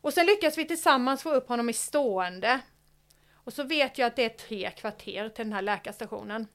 [0.00, 2.60] Och sen lyckas vi tillsammans få upp honom i stående.
[3.34, 6.46] Och så vet jag att det är tre kvarter till den här läkarstationen.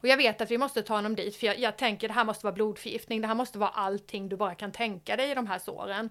[0.00, 2.24] Och jag vet att vi måste ta honom dit för jag, jag tänker det här
[2.24, 5.46] måste vara blodförgiftning, det här måste vara allting du bara kan tänka dig i de
[5.46, 6.10] här såren.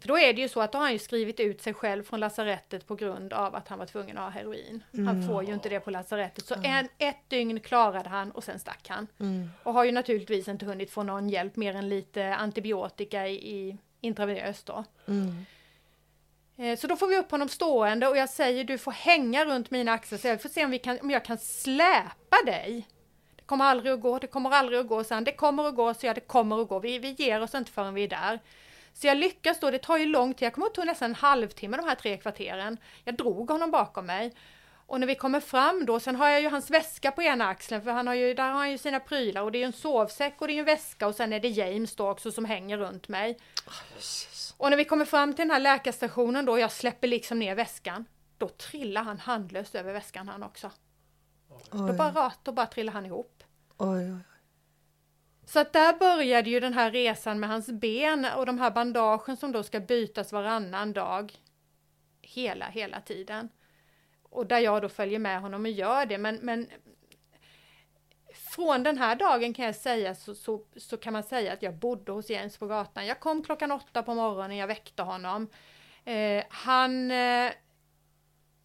[0.00, 2.20] För då är det ju så att har han ju skrivit ut sig själv från
[2.20, 4.84] lasarettet på grund av att han var tvungen att ha heroin.
[5.06, 6.46] Han får ju inte det på lasarettet.
[6.46, 9.06] Så en, ett dygn klarade han och sen stack han.
[9.62, 13.78] Och har ju naturligtvis inte hunnit få någon hjälp mer än lite antibiotika i, i
[14.00, 14.84] intravenöst då.
[16.56, 19.70] Eh, Så då får vi upp honom stående och jag säger du får hänga runt
[19.70, 22.88] mina axlar så jag får se om, vi kan, om jag kan släpa dig.
[23.36, 25.94] Det kommer aldrig att gå, det kommer aldrig att gå, sen det kommer att gå,
[25.94, 26.78] så ja det kommer att gå.
[26.78, 28.40] Vi, vi ger oss inte förrän vi är där.
[28.94, 31.14] Så jag lyckas då, det tar ju lång tid, jag kommer att ta nästan en
[31.14, 32.78] halvtimme de här tre kvarteren.
[33.04, 34.34] Jag drog honom bakom mig.
[34.86, 37.82] Och när vi kommer fram då, sen har jag ju hans väska på ena axeln
[37.82, 39.72] för han har ju, där har han ju sina prylar och det är ju en
[39.72, 42.44] sovsäck och det är ju en väska och sen är det James då också som
[42.44, 43.38] hänger runt mig.
[44.56, 48.04] Och när vi kommer fram till den här läkarstationen då, jag släpper liksom ner väskan.
[48.38, 50.70] Då trillar han handlöst över väskan han också.
[51.70, 53.44] Då bara rakt, då bara trillar han ihop.
[53.76, 54.18] Oj, oj.
[55.46, 59.36] Så att där började ju den här resan med hans ben och de här bandagen
[59.36, 61.32] som då ska bytas varannan dag.
[62.22, 63.48] Hela, hela tiden.
[64.22, 66.68] Och där jag då följer med honom och gör det, men, men
[68.34, 71.74] från den här dagen kan jag säga så, så, så kan man säga att jag
[71.74, 73.06] bodde hos Jens på gatan.
[73.06, 75.48] Jag kom klockan åtta på morgonen, jag väckte honom.
[76.04, 77.52] Eh, han eh,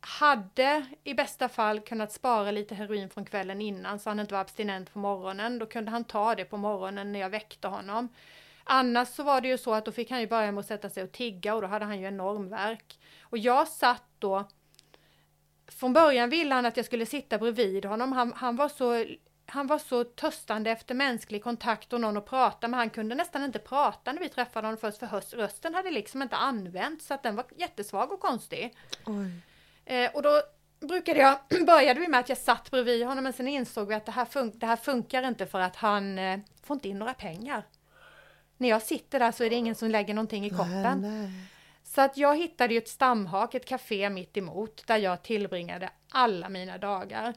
[0.01, 4.41] hade i bästa fall kunnat spara lite heroin från kvällen innan så han inte var
[4.41, 5.59] abstinent på morgonen.
[5.59, 8.09] Då kunde han ta det på morgonen när jag väckte honom.
[8.63, 10.89] Annars så var det ju så att då fick han ju börja med att sätta
[10.89, 12.99] sig och tigga och då hade han ju enorm värk.
[13.21, 14.47] Och jag satt då
[15.67, 18.11] från början ville han att jag skulle sitta bredvid honom.
[18.11, 19.05] Han, han, var så,
[19.45, 22.77] han var så törstande efter mänsklig kontakt och någon att prata med.
[22.77, 25.33] Han kunde nästan inte prata när vi träffade honom först för höst.
[25.33, 28.75] Rösten hade liksom inte använts så att den var jättesvag och konstig.
[29.05, 29.31] Oj.
[29.89, 30.41] Eh, och då
[30.79, 34.05] brukade jag, började vi med att jag satt bredvid honom men sen insåg vi att
[34.05, 37.13] det här, fun- det här funkar inte för att han eh, får inte in några
[37.13, 37.63] pengar.
[38.57, 41.01] När jag sitter där så är det ingen som lägger någonting i koppen.
[41.01, 41.29] Nej, nej.
[41.83, 46.49] Så att jag hittade ju ett stamhak, ett café mitt emot där jag tillbringade alla
[46.49, 47.33] mina dagar.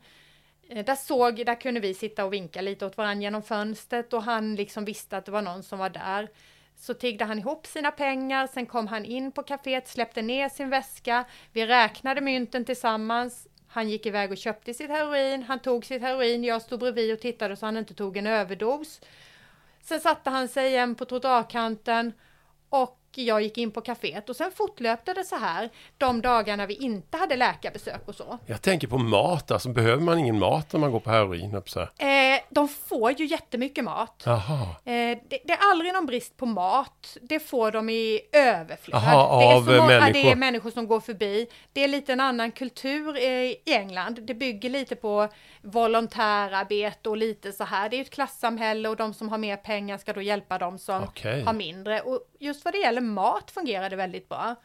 [0.68, 4.22] Eh, Där såg, där kunde vi sitta och vinka lite åt varandra genom fönstret och
[4.22, 6.28] han liksom visste att det var någon som var där.
[6.82, 10.70] Så tiggde han ihop sina pengar, sen kom han in på kaféet, släppte ner sin
[10.70, 13.48] väska, vi räknade mynten tillsammans.
[13.66, 17.20] Han gick iväg och köpte sitt heroin, han tog sitt heroin, jag stod bredvid och
[17.20, 19.00] tittade så han inte tog en överdos.
[19.82, 22.12] Sen satte han sig igen på trottoarkanten
[22.68, 26.74] och jag gick in på kaféet och sen fortlöpte det så här de dagarna vi
[26.74, 28.38] inte hade läkarbesök och så.
[28.46, 31.62] Jag tänker på mat, alltså behöver man ingen mat när man går på heroin?
[31.66, 31.88] säga?
[31.98, 34.22] Eh, de får ju jättemycket mat.
[34.26, 34.62] Jaha.
[34.84, 37.16] Eh, det, det är aldrig någon brist på mat.
[37.22, 38.96] Det får de i överflöd.
[38.96, 40.12] Aha, det, är av så många, människor.
[40.12, 41.46] det är människor som går förbi.
[41.72, 44.18] Det är lite en annan kultur i England.
[44.22, 45.28] Det bygger lite på
[45.62, 47.88] volontärarbete och lite så här.
[47.88, 51.02] Det är ett klassamhälle och de som har mer pengar ska då hjälpa de som
[51.02, 51.42] Okej.
[51.42, 52.00] har mindre.
[52.00, 54.56] Och just vad det gäller mat fungerar det väldigt bra.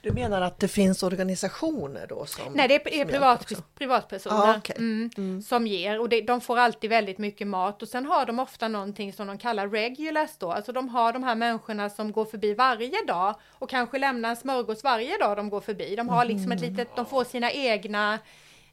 [0.00, 2.52] Du menar att det finns organisationer då som...
[2.52, 4.76] Nej, det är, är privat, privatpersoner Ja, okej.
[4.78, 8.38] mm, som ger och det, de får alltid väldigt mycket mat och sen har de
[8.38, 12.24] ofta någonting som de kallar regulars då, alltså de har de här människorna som går
[12.24, 15.96] förbi varje dag och kanske lämnar en smörgås varje dag de går förbi.
[15.96, 18.18] De har liksom ett litet, de får sina egna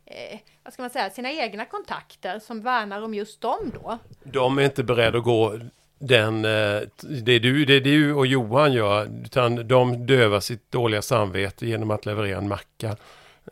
[0.05, 3.97] eh, vad ska man säga, sina egna kontakter som värnar om just dem då.
[4.23, 5.59] De är inte beredda att gå
[5.99, 11.65] den, eh, det du, det du och Johan gör, utan de dövar sitt dåliga samvete
[11.67, 12.95] genom att leverera en macka.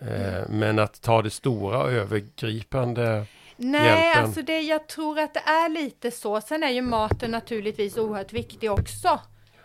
[0.02, 3.26] Eh, Men att ta det stora övergripande,
[3.58, 4.24] Nej, Hjälpen.
[4.24, 6.42] alltså det, jag tror att det är lite så.
[6.42, 9.20] Sen är ju maten naturligtvis oerhört viktig också.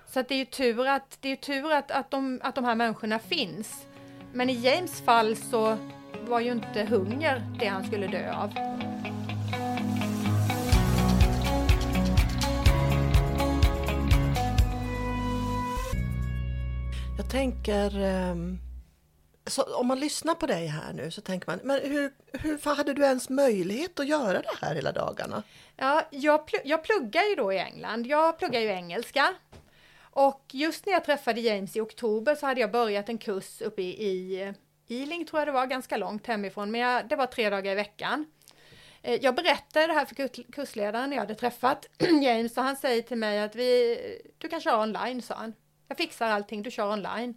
[0.06, 2.64] Så att det är ju tur att, det är tur att, att, de, att de
[2.64, 3.86] här människorna finns.
[4.32, 5.76] Men i James fall så
[6.28, 8.50] var ju inte hunger det han skulle dö av.
[17.28, 18.00] Jag tänker...
[18.00, 18.58] Ehm,
[19.46, 22.76] så om man lyssnar på dig här nu så tänker man, men hur, hur fan
[22.76, 25.42] hade du ens möjlighet att göra det här hela dagarna?
[25.76, 28.06] Ja, jag, pl- jag pluggar ju då i England.
[28.06, 29.34] Jag pluggar ju engelska.
[30.00, 33.82] Och just när jag träffade James i oktober så hade jag börjat en kurs uppe
[33.82, 34.54] i, i
[34.88, 37.74] Ealing tror jag det var, ganska långt hemifrån, men jag, det var tre dagar i
[37.74, 38.26] veckan.
[39.02, 41.86] Eh, jag berättade det här för kursledaren när jag hade träffat
[42.22, 43.98] James och han säger till mig att vi,
[44.38, 45.54] du kan köra online, sa han.
[45.88, 47.34] Jag fixar allting, du kör online.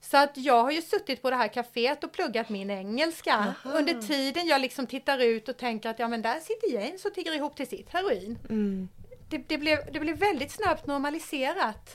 [0.00, 3.54] Så att jag har ju suttit på det här kaféet och pluggat min engelska.
[3.64, 7.14] Under tiden jag liksom tittar ut och tänker att ja men där sitter James och
[7.14, 8.38] tigger ihop till sitt heroin.
[9.28, 11.94] Det, det, blev, det blev väldigt snabbt normaliserat.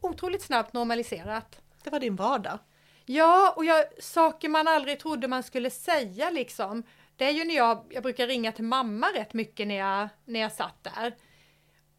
[0.00, 1.60] Otroligt snabbt normaliserat.
[1.84, 2.58] Det var din vardag.
[3.04, 6.82] Ja, och jag, saker man aldrig trodde man skulle säga liksom.
[7.16, 10.40] Det är ju när jag, jag brukar ringa till mamma rätt mycket när jag, när
[10.40, 11.14] jag satt där.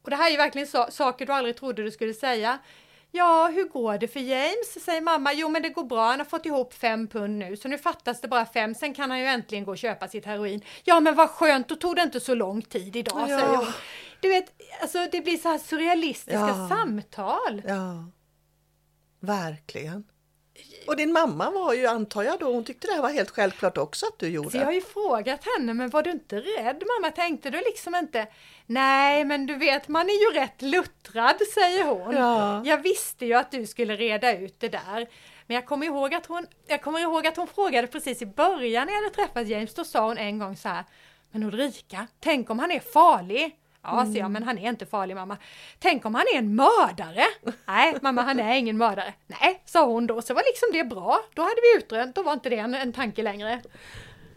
[0.02, 2.60] Och det här är ju verkligen så, saker du aldrig trodde du skulle säga.
[3.12, 4.84] Ja, hur går det för James?
[4.86, 5.34] säger mamma.
[5.34, 6.10] Jo, men det går bra.
[6.10, 8.76] Han har fått ihop fem pund nu, så nu fattas det bara fem.
[8.76, 10.62] Sen kan han ju äntligen gå och köpa sitt heroin.
[10.84, 13.40] Ja, men vad skönt, då tog det inte så lång tid idag, Ja.
[13.40, 13.66] säger hon.
[14.22, 14.46] Du vet,
[14.82, 16.70] alltså det blir så här surrealistiska Ja.
[16.70, 17.62] samtal.
[17.68, 18.06] Ja,
[19.20, 20.04] verkligen.
[20.88, 23.78] Och din mamma var ju, antar jag då, hon tyckte det här var helt självklart
[23.78, 24.50] också att du gjorde.
[24.50, 27.12] Så jag har ju frågat henne, men var du inte rädd mamma?
[27.12, 28.28] Tänkte du liksom inte?
[28.66, 32.16] Nej, men du vet, man är ju rätt luttrad, säger hon.
[32.16, 32.62] Ja.
[32.66, 35.08] Jag visste ju att du skulle reda ut det där.
[35.48, 38.86] Men jag kommer ihåg att hon, jag kommer ihåg att hon frågade precis i början
[38.86, 40.84] när jag hade träffat James, då sa hon en gång så här,
[41.32, 43.56] men Ulrika, tänk om han är farlig?
[43.84, 45.38] Ja, sa jag, men han är inte farlig mamma.
[45.80, 47.24] Tänk om han är en mördare?
[47.68, 49.14] Nej, mamma, han är ingen mördare.
[49.28, 51.20] Nej, sa hon då, så var liksom det bra.
[51.34, 53.62] Då hade vi utrönt, då var inte det en, en tanke längre.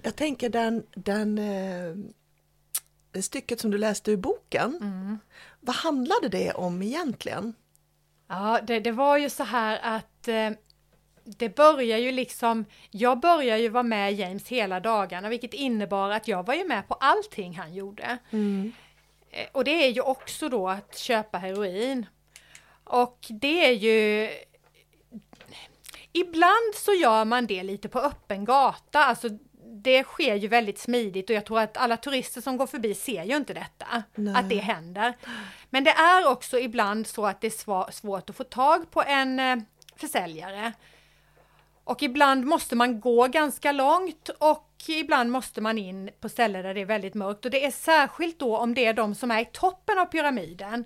[0.02, 4.78] Jag tänker den, den eh, stycket som du läste ur boken.
[4.80, 5.18] Mm.
[5.60, 7.54] Vad handlade det om egentligen?
[8.28, 10.50] Ja, det, det var ju så här att eh,
[11.24, 16.28] det börjar ju liksom, jag börjar ju vara med James hela dagarna, vilket innebar att
[16.28, 18.18] jag var ju med på allting han gjorde.
[18.30, 18.72] Eh,
[19.52, 22.06] Och det är ju också då att köpa heroin.
[22.84, 24.30] Och det är ju
[26.12, 29.28] Ibland så gör man det lite på öppen gata, alltså
[29.64, 33.24] det sker ju väldigt smidigt och jag tror att alla turister som går förbi ser
[33.24, 34.34] ju inte detta, Nej.
[34.36, 35.14] att det händer.
[35.70, 39.40] Men det är också ibland så att det är svårt att få tag på en
[39.40, 39.56] eh,
[39.96, 40.72] försäljare.
[41.84, 46.74] Och ibland måste man gå ganska långt och ibland måste man in på ställen där
[46.74, 47.44] det är väldigt mörkt.
[47.44, 50.84] Och det är särskilt då om det är de som är i toppen av pyramiden.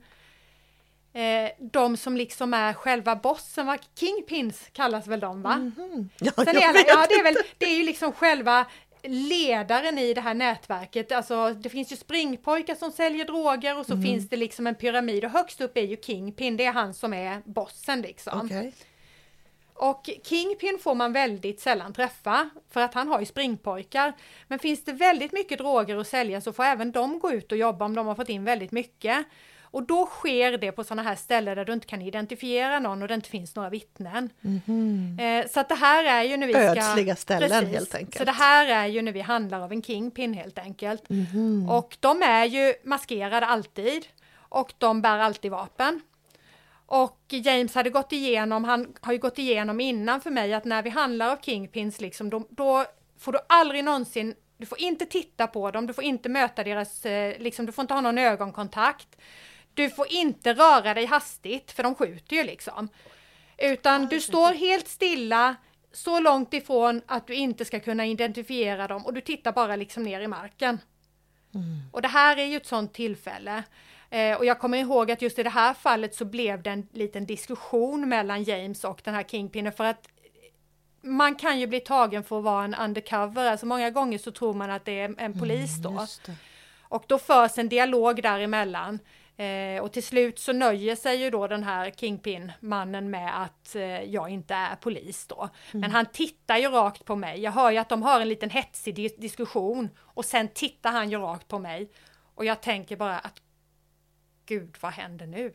[1.13, 3.79] Eh, de som liksom är själva bossen, va?
[3.95, 5.73] Kingpins kallas väl de va?
[6.19, 8.67] Ja, Sen är, ja, det, är väl, det är ju liksom själva
[9.03, 11.13] ledaren i det här nätverket.
[11.13, 15.25] Alltså, det finns ju springpojkar som säljer droger och så finns det liksom en pyramid
[15.25, 18.41] och högst upp är ju Kingpin, det är han som är bossen liksom.
[18.45, 18.75] Okej.
[19.79, 24.13] Och Kingpin får man väldigt sällan träffa för att han har ju springpojkar.
[24.49, 27.59] Men finns det väldigt mycket droger att sälja så får även de gå ut och
[27.59, 29.27] jobba om de har fått in väldigt mycket.
[29.77, 33.09] Och då sker det på sådana här ställen där du inte kan identifiera någon och
[33.09, 34.31] det inte finns några vittnen.
[35.21, 36.63] Eh, så att det här är ju när vi ska...
[36.63, 38.19] Ödsliga ställen, helt enkelt.
[38.19, 41.09] Så det här är ju när vi handlar av en Kingpin helt enkelt.
[41.09, 41.69] Mhm.
[41.71, 44.07] Och de är ju maskerade alltid.
[44.49, 46.01] Och de bär alltid vapen.
[46.87, 50.83] Och James hade gått igenom, han har ju gått igenom innan för mig att när
[50.83, 52.85] vi handlar av Kingpins liksom, då, då
[53.19, 57.07] får du aldrig någonsin, du får inte titta på dem, du får inte möta deras,
[57.07, 59.09] eh, liksom, du får inte ha någon ögonkontakt.
[59.75, 62.89] Du får inte röra dig hastigt, för de skjuter ju liksom.
[63.59, 65.57] Utan du står helt stilla,
[65.93, 70.03] så långt ifrån att du inte ska kunna identifiera dem och du tittar bara liksom
[70.03, 70.79] ner i marken.
[71.93, 73.63] Och det här är ju ett sånt tillfälle.
[74.17, 76.89] Eh, och jag kommer ihåg att just i det här fallet så blev det en
[76.93, 80.09] liten diskussion mellan James och den här Kingpinen för att
[81.03, 84.55] man kan ju bli tagen för att vara en undercover, alltså många gånger så tror
[84.55, 85.97] man att det är en polis då.
[86.01, 86.35] Just det.
[86.81, 88.99] Och då förs en dialog däremellan.
[89.37, 94.03] Eh, och till slut så nöjer sig ju då den här Kingpin-mannen med att eh,
[94.03, 95.49] jag inte är polis då.
[95.73, 97.41] Men han tittar ju rakt på mig.
[97.41, 101.11] Jag hör ju att de har en liten hetsig dis- diskussion och sen tittar han
[101.11, 101.91] ju rakt på mig.
[102.35, 103.41] Och jag tänker bara att
[104.47, 105.55] Gud, vad händer nu?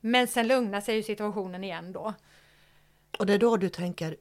[0.00, 2.14] Men sen lugnar sig ju situationen igen då.
[3.18, 4.16] Och det är då du tänker,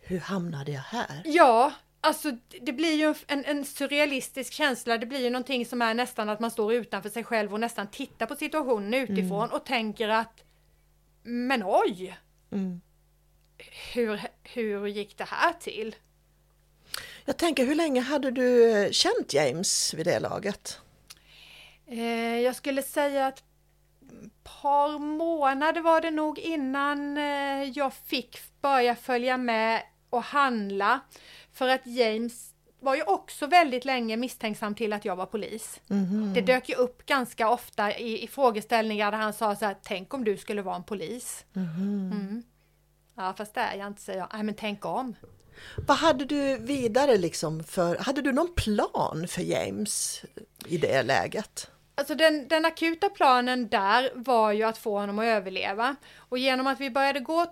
[0.00, 1.22] hur hamnade jag här?
[1.24, 4.98] Ja, alltså det blir ju en, en surrealistisk känsla.
[4.98, 7.86] Det blir ju någonting som är nästan att man står utanför sig själv och nästan
[7.86, 10.44] tittar på situationen utifrån och tänker att
[11.22, 12.18] men oj!
[12.50, 12.80] Mm.
[13.94, 15.96] Hur, hur gick det här till?
[17.24, 20.80] Jag tänker, hur länge hade du eh, känt James vid det laget?
[21.90, 23.42] Eh, jag skulle säga att
[24.62, 31.00] par månader var det nog innan eh, jag fick börja följa med och handla.
[31.52, 35.80] För att James var ju också väldigt länge misstänksam till att jag var polis.
[36.34, 40.14] Det dök ju upp ganska ofta i, i frågeställningar där han sa så här, tänk
[40.14, 41.44] om du skulle vara en polis.
[41.56, 42.42] Mm.
[43.14, 44.28] Ja, fast det är jag inte, säger jag.
[44.32, 45.14] Nej, men tänk om.
[45.76, 50.24] Vad hade du vidare liksom för, hade du någon plan för James
[50.66, 51.70] i det läget?
[52.00, 55.96] Alltså den, den akuta planen där var ju att få honom att överleva.
[56.16, 57.46] Och genom att vi började gå,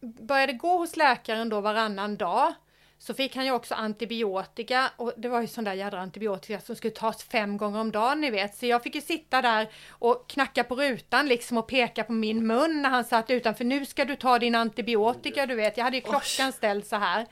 [0.00, 2.52] började gå hos läkaren då varannan dag
[2.98, 6.76] så fick han ju också antibiotika och det var ju sån där jädra antibiotika som
[6.76, 8.56] skulle tas fem gånger om dagen ni vet.
[8.56, 12.46] Så jag fick ju sitta där och knacka på rutan liksom och peka på min
[12.46, 13.64] mun när han satt utanför.
[13.64, 15.76] Nu ska du ta din antibiotika du vet.
[15.76, 17.26] Jag hade ju klockan ställd så här.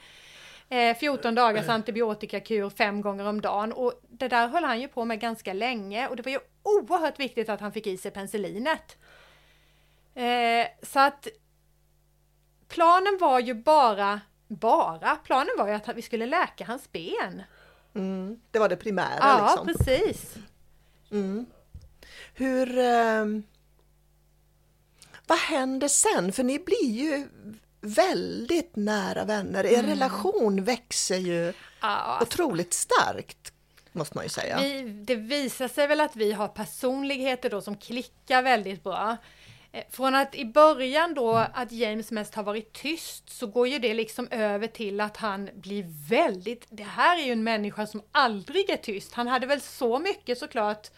[0.74, 5.04] Eh, 14 dagars antibiotikakur fem gånger om dagen och det där höll han ju på
[5.04, 8.96] med ganska länge och det var ju oerhört viktigt att han fick i sig penicillinet.
[10.14, 11.28] Eh, så att
[12.68, 17.42] planen var ju bara, bara, planen var ju att vi skulle läka hans ben.
[17.94, 19.66] Mm, det var det primära Ja, liksom.
[19.66, 20.34] precis.
[21.10, 21.46] Mm.
[22.34, 22.78] Hur...
[22.78, 23.42] ehm,
[25.26, 26.32] vad händer sen?
[26.32, 27.28] För ni blir ju
[27.84, 29.64] väldigt nära vänner.
[29.66, 33.52] Er relation växer ju Ja, alltså, otroligt starkt,
[33.92, 34.58] måste man ju säga.
[34.60, 39.16] vi, det visar sig väl att vi har personligheter då som klickar väldigt bra.
[39.72, 43.78] Eh, Från att i början då att James mest har varit tyst så går ju
[43.78, 48.02] det liksom över till att han blir väldigt, det här är ju en människa som
[48.12, 49.14] aldrig är tyst.
[49.14, 50.88] Han hade väl så mycket såklart,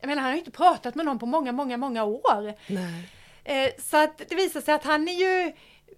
[0.00, 2.54] jag menar han har ju inte pratat med någon på många, många, många år.
[2.66, 3.08] Nej.
[3.44, 5.52] Eh, så att det visar sig att han är ju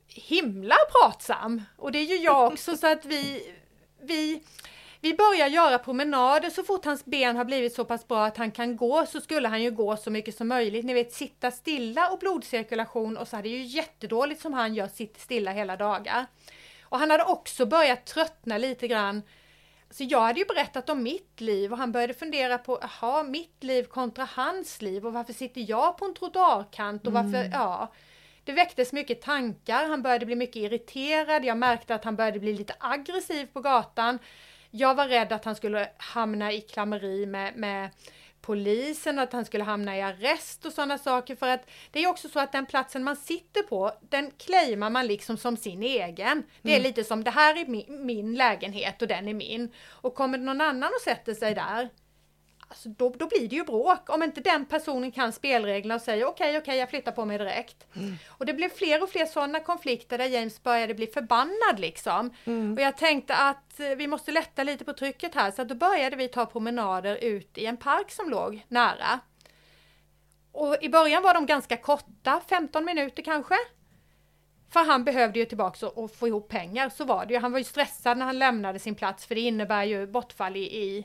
[0.08, 1.62] himla pratsam.
[1.76, 3.52] Och det är ju jag också så att vi,
[4.02, 4.42] vi,
[5.00, 8.50] vi börjar göra promenader så fort hans ben har blivit så pass bra att han
[8.50, 10.84] kan gå så skulle han ju gå så mycket som möjligt.
[10.84, 14.88] Ni vet sitta stilla och blodcirkulation och så är det ju jättedåligt som han gör,
[14.88, 16.26] sitter stilla hela dagar.
[16.82, 19.22] Och han hade också börjat tröttna lite grann
[19.90, 23.64] så jag hade ju berättat om mitt liv och han började fundera på, jaha, mitt
[23.64, 27.92] liv kontra hans liv och varför sitter jag på en trottoarkant och varför, ja.
[28.46, 32.52] Det väcktes mycket tankar, han började bli mycket irriterad, jag märkte att han började bli
[32.52, 34.18] lite aggressiv på gatan.
[34.70, 37.90] Jag var rädd att han skulle hamna i klammeri med, med
[38.40, 41.36] polisen, att han skulle hamna i arrest och sådana saker.
[41.36, 45.06] För att det är också så att den platsen man sitter på, den claimar man
[45.06, 46.42] liksom som sin egen.
[46.62, 49.72] Det är lite som det här är min, min lägenhet och den är min.
[49.88, 51.88] Och kommer någon annan och sätter sig där,
[52.68, 54.10] alltså då, då blir det ju bråk.
[54.10, 57.86] Om inte den personen kan spelreglerna och säger okej, okej, jag flyttar på mig direkt.
[58.28, 62.30] Och det blev fler och fler sådana konflikter där James började bli förbannad liksom.
[62.76, 66.16] Och jag tänkte att eh, vi måste lätta lite på trycket här så då började
[66.16, 69.20] vi ta promenader ut i en park som låg nära.
[70.52, 73.54] Och i början var de ganska korta, 15 minuter kanske.
[74.68, 77.40] För han behövde ju tillbaka och, få ihop pengar, så var det ju.
[77.40, 80.60] Han var ju stressad när han lämnade sin plats för det innebär ju bortfall i,
[80.60, 81.04] i,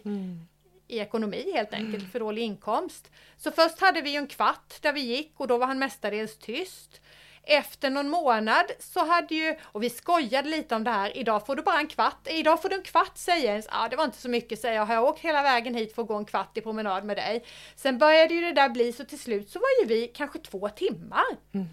[0.92, 3.12] i ekonomi helt enkelt, för dålig inkomst.
[3.38, 6.38] Så först hade vi ju en kvart där vi gick och då var han mestadels
[6.38, 7.02] tyst.
[7.44, 11.56] Efter någon månad så hade ju, och vi skojade lite om det här, idag får
[11.56, 13.68] du bara en kvart, idag får du en kvart säger Jens.
[13.72, 16.02] Ja, det var inte så mycket säger jag, har jag åkt hela vägen hit för
[16.02, 17.44] att gå en kvart i promenad med dig?
[17.76, 20.70] Sen började ju det där bli så till slut så var ju vi kanske två
[20.70, 21.26] timmar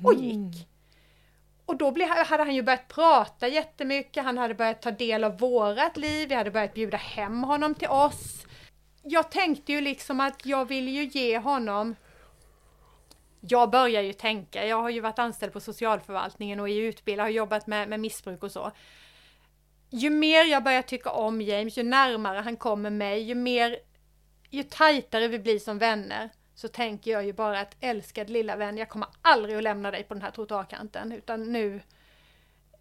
[0.05, 0.69] och gick.
[1.67, 1.95] Och då
[2.27, 6.35] hade han ju börjat prata jättemycket, han hade börjat ta del av vårat liv, vi
[6.35, 8.47] hade börjat bjuda hem honom till oss.
[9.03, 11.95] Jag tänkte ju liksom att jag vill ju ge honom
[13.41, 17.31] jag börjar ju tänka, jag har ju varit anställd på socialförvaltningen och är utbildad, har
[17.31, 18.73] jobbat med, med missbruk och så.
[19.91, 23.79] Ju mer jag börjar tycka om James, ju närmare han kommer mig, ju mer,
[24.51, 28.79] ju tajtare vi blir som vänner, så tänker jag ju bara att älskad lilla vän,
[28.79, 31.81] jag kommer aldrig att lämna dig på den här trottoarkanten, utan nu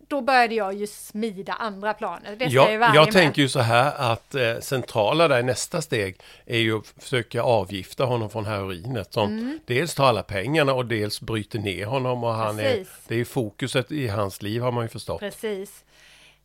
[0.07, 2.35] då började jag ju smida andra planer.
[2.35, 6.57] Det ska jag, Jag, tänker ju så här att eh, centrala där nästa steg är
[6.59, 9.59] ju att försöka avgifta honom från heroinet som Mm.
[9.65, 13.91] dels tar alla pengarna och dels bryter ner honom och han är, det är fokuset
[13.91, 15.19] i hans liv har man ju förstått.
[15.19, 15.83] Precis.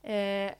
[0.02, 0.52] Eh,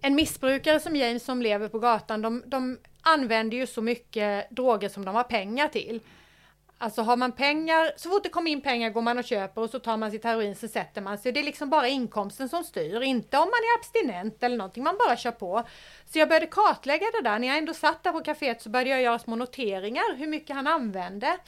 [0.00, 4.88] en missbrukare som James som lever på gatan, de, de använder ju så mycket droger
[4.88, 6.00] som de har pengar till.
[6.82, 9.70] Alltså har man pengar, så fort det kommer in pengar går man och köper och
[9.70, 11.32] så tar man sitt heroin så sätter man sig.
[11.32, 14.98] Det är liksom bara inkomsten som styr, inte om man är abstinent eller någonting, man
[15.06, 15.64] bara kör på.
[16.12, 18.90] Så jag började kartlägga det där, när jag ändå satt där på kaféet så började
[18.90, 21.38] jag göra små noteringar hur mycket han använde.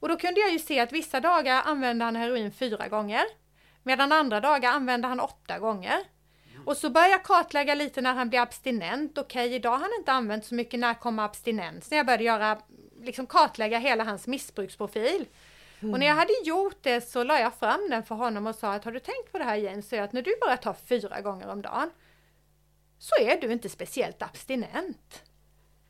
[0.00, 3.24] Och då kunde jag ju se att vissa dagar använde han heroin fyra gånger.
[3.82, 5.98] Medan andra dagar använde han åtta gånger.
[6.66, 9.18] Och så började jag kartlägga lite när han blev abstinent.
[9.18, 10.80] Okej, idag har han inte använt så mycket.
[10.80, 11.96] När kommer abstinensen?
[11.96, 12.58] Jag började göra,
[13.02, 15.26] liksom kartlägga hela hans missbruksprofil.
[15.92, 18.72] Och när jag hade gjort det så la jag fram den för honom och sa
[18.72, 19.88] att har du tänkt på det här Jens?
[19.88, 21.90] Så att när du bara tar fyra gånger om dagen
[22.98, 25.22] så är du inte speciellt abstinent.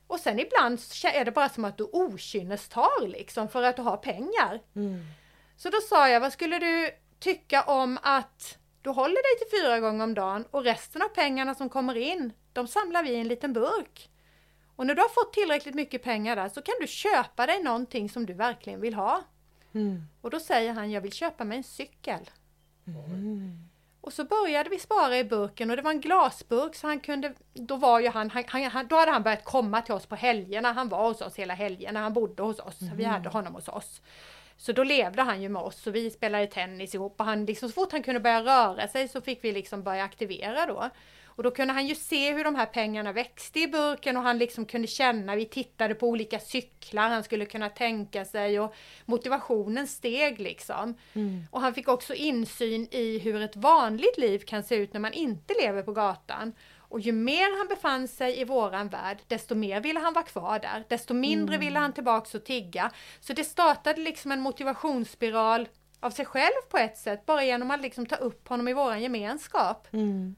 [0.07, 0.79] Och sen ibland
[1.15, 4.61] är det bara som att du okynnestar liksom för att du har pengar.
[5.57, 9.81] Så då sa jag, vad skulle du tycka om att du håller dig till fyra
[9.81, 13.29] gånger om dagen och resten av pengarna som kommer in, de samlar vi i en
[13.29, 14.11] liten burk.
[14.77, 18.09] Och när du har fått tillräckligt mycket pengar där så kan du köpa dig någonting
[18.09, 19.23] som du verkligen vill ha.
[20.21, 22.31] Och då säger han, jag vill köpa mig en cykel.
[24.01, 27.35] Och så började vi spara i burken och det var en glasburk så han kunde,
[27.55, 30.73] då var ju han, han, han, då hade han börjat komma till oss på helgerna,
[30.73, 34.03] han var hos oss hela helgerna, han bodde hos oss, vi hade honom hos oss.
[34.57, 37.69] Så då levde han ju med oss och vi spelade tennis ihop och han liksom,
[37.69, 40.91] så fort han kunde börja röra sig så fick vi liksom börja aktivera då.
[41.37, 44.39] Och då kunde han ju se hur de här pengarna växte i burken och han
[44.39, 48.75] liksom kunde känna, vi tittade på olika cyklar han skulle kunna tänka sig och
[49.05, 50.95] motivationen steg liksom.
[51.15, 51.45] Mm.
[51.51, 55.13] Och han fick också insyn i hur ett vanligt liv kan se ut när man
[55.13, 56.53] inte lever på gatan.
[56.89, 60.59] Och ju mer han befann sig i våran värld, desto mer ville han vara kvar
[60.59, 60.85] där.
[60.89, 61.67] Desto mindre mm.
[61.67, 62.91] ville han tillbaks och tigga.
[63.21, 65.69] Så det startade liksom en motivationsspiral
[66.01, 69.03] av sig själv på ett sätt, bara genom att liksom ta upp honom i våran
[69.03, 69.89] gemenskap.
[69.93, 70.37] Mm.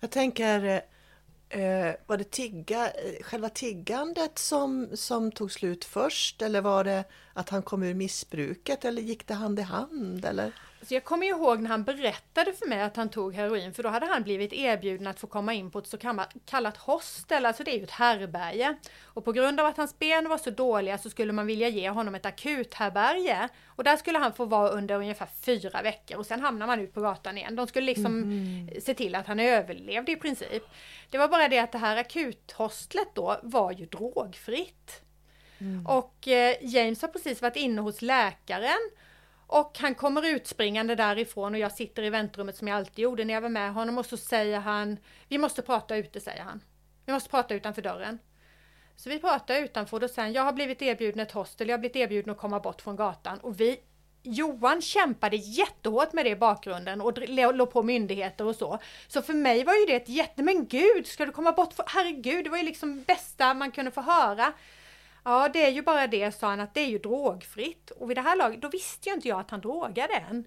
[0.00, 6.42] Jag tänker, eh, eh, var det tigga, eh, själva tiggandet som, som tog slut först
[6.42, 10.24] eller var det att han kom ur missbruket eller gick det hand i hand?
[10.24, 10.52] Eller?
[10.82, 13.88] Så jag kommer ihåg när han berättade för mig att han tog heroin, för då
[13.88, 15.98] hade han blivit erbjuden att få komma in på ett så
[16.46, 18.76] kallat hostel, alltså det är ju ett härberge.
[19.02, 21.90] Och på grund av att hans ben var så dåliga så skulle man vilja ge
[21.90, 23.48] honom ett akuthärbärge.
[23.66, 26.94] Och där skulle han få vara under ungefär fyra veckor och sen hamnar man ut
[26.94, 27.56] på gatan igen.
[27.56, 28.80] De skulle liksom mm.
[28.80, 30.62] se till att han överlevde i princip.
[31.10, 35.02] Det var bara det att det här akuthostlet då var ju drogfritt.
[35.58, 35.86] Mm.
[35.86, 38.90] Och eh, James har precis varit inne hos läkaren
[39.52, 43.34] och han kommer utspringande därifrån och jag sitter i väntrummet som jag alltid gjorde när
[43.34, 44.98] jag var med honom och så säger han
[45.28, 46.60] Vi måste prata ute, säger han.
[47.06, 48.18] Vi måste prata utanför dörren.
[48.96, 51.74] Så vi pratar utanför och då säger han, jag har blivit erbjuden ett hostel, jag
[51.74, 53.80] har blivit erbjuden att komma bort från gatan och vi
[54.22, 58.78] Johan kämpade jättehårt med det i bakgrunden och låg på myndigheter och så.
[59.08, 61.74] Så för mig var ju det ett jätte, men gud, ska du komma bort?
[61.86, 64.52] Herregud, det var ju liksom bästa man kunde få höra.
[65.24, 67.90] Ja, det är ju bara det, sa han, att det är ju drogfritt.
[67.90, 70.44] Och vid det här laget, då visste ju inte jag att han drogade än.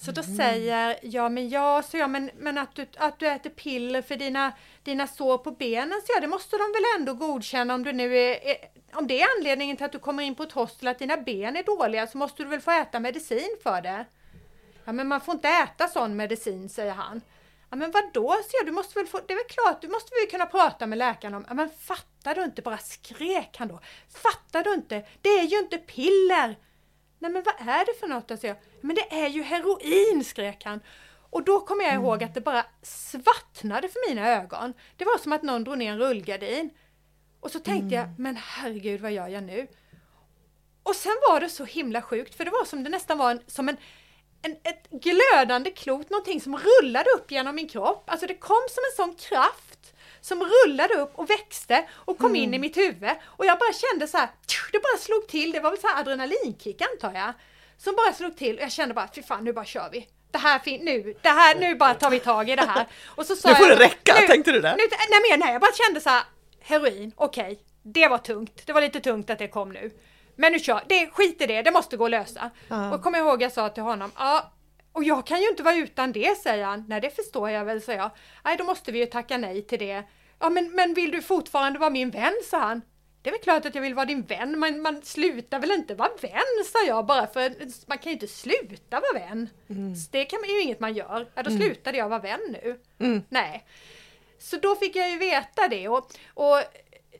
[0.00, 0.36] Så då mm.
[0.36, 4.16] säger jag, men ja, så jag, men, men att, du, att du äter piller för
[4.16, 4.52] dina,
[4.82, 8.18] dina sår på benen, så ja, det måste de väl ändå godkänna om du nu
[8.18, 8.56] är, är,
[8.92, 11.56] om det är anledningen till att du kommer in på ett hostel, att dina ben
[11.56, 14.04] är dåliga, så måste du väl få äta medicin för det.
[14.84, 17.20] Ja, men man får inte äta sån medicin, säger han.
[17.70, 20.30] Ja men vadå, ser du måste väl få, det är väl klart, du måste vi
[20.30, 21.44] kunna prata med läkaren om.
[21.48, 23.80] Ja men fattar du inte, bara skrek han då.
[24.22, 26.58] Fattar du inte, det är ju inte piller!
[27.18, 28.30] Nej men vad är det för något?
[28.30, 30.80] Alltså, men det är ju heroin, skrek han.
[31.30, 34.74] Och då kommer jag ihåg att det bara svartnade för mina ögon.
[34.96, 36.70] Det var som att någon drog ner en rullgardin.
[37.40, 38.10] Och så tänkte mm.
[38.10, 39.66] jag, men herregud vad gör jag nu?
[40.82, 43.40] Och sen var det så himla sjukt, för det var som det nästan var en,
[43.46, 43.76] som en
[44.42, 48.10] en, ett glödande klot, någonting som rullade upp genom min kropp.
[48.10, 52.42] Alltså det kom som en sån kraft som rullade upp och växte och kom mm.
[52.42, 53.10] in i mitt huvud.
[53.24, 54.28] Och jag bara kände så här,
[54.72, 57.32] det bara slog till, det var väl så här adrenalinkick antar jag.
[57.78, 60.08] Som bara slog till och jag kände bara, fy fan nu bara kör vi.
[60.30, 62.86] Det här, nu, det här, nu bara tar vi tag i det här.
[63.06, 64.76] Och så sa nu får jag, det räcka, nu, tänkte du det?
[64.76, 66.22] Nu, nej, men, nej, jag bara kände så här,
[66.60, 68.62] heroin, okej, okay, det var tungt.
[68.66, 69.90] Det var lite tungt att det kom nu.
[70.40, 72.50] Men nu kör, det, skit i det, det måste gå att lösa.
[72.68, 72.94] Ja.
[72.94, 74.52] Och kommer ihåg jag sa till honom, ja,
[74.92, 76.84] och jag kan ju inte vara utan det, säger han.
[76.88, 78.10] Nej, det förstår jag väl, säger jag.
[78.44, 80.02] Nej, då måste vi ju tacka nej till det.
[80.38, 82.82] Ja, men, men vill du fortfarande vara min vän, sa han.
[83.22, 85.94] Det är väl klart att jag vill vara din vän, men man slutar väl inte
[85.94, 87.52] vara vän, sa jag, bara för
[87.88, 89.48] man kan ju inte sluta vara vän.
[89.68, 89.94] Mm.
[90.12, 91.30] Det kan man ju inget man gör.
[91.34, 91.62] Ja, då mm.
[91.62, 92.80] slutade jag vara vän nu.
[92.98, 93.22] Mm.
[93.28, 93.66] Nej.
[94.38, 96.62] Så då fick jag ju veta det och, och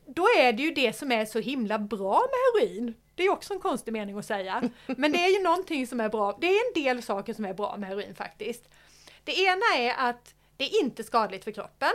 [0.07, 2.95] då är det ju det som är så himla bra med heroin.
[3.19, 4.71] Det är också en konstig mening att säga.
[4.87, 6.39] Men det är ju någonting som är bra.
[6.41, 8.69] Det är en del saker som är bra med heroin faktiskt.
[9.25, 11.91] Det ena är att det är inte skadligt för kroppen.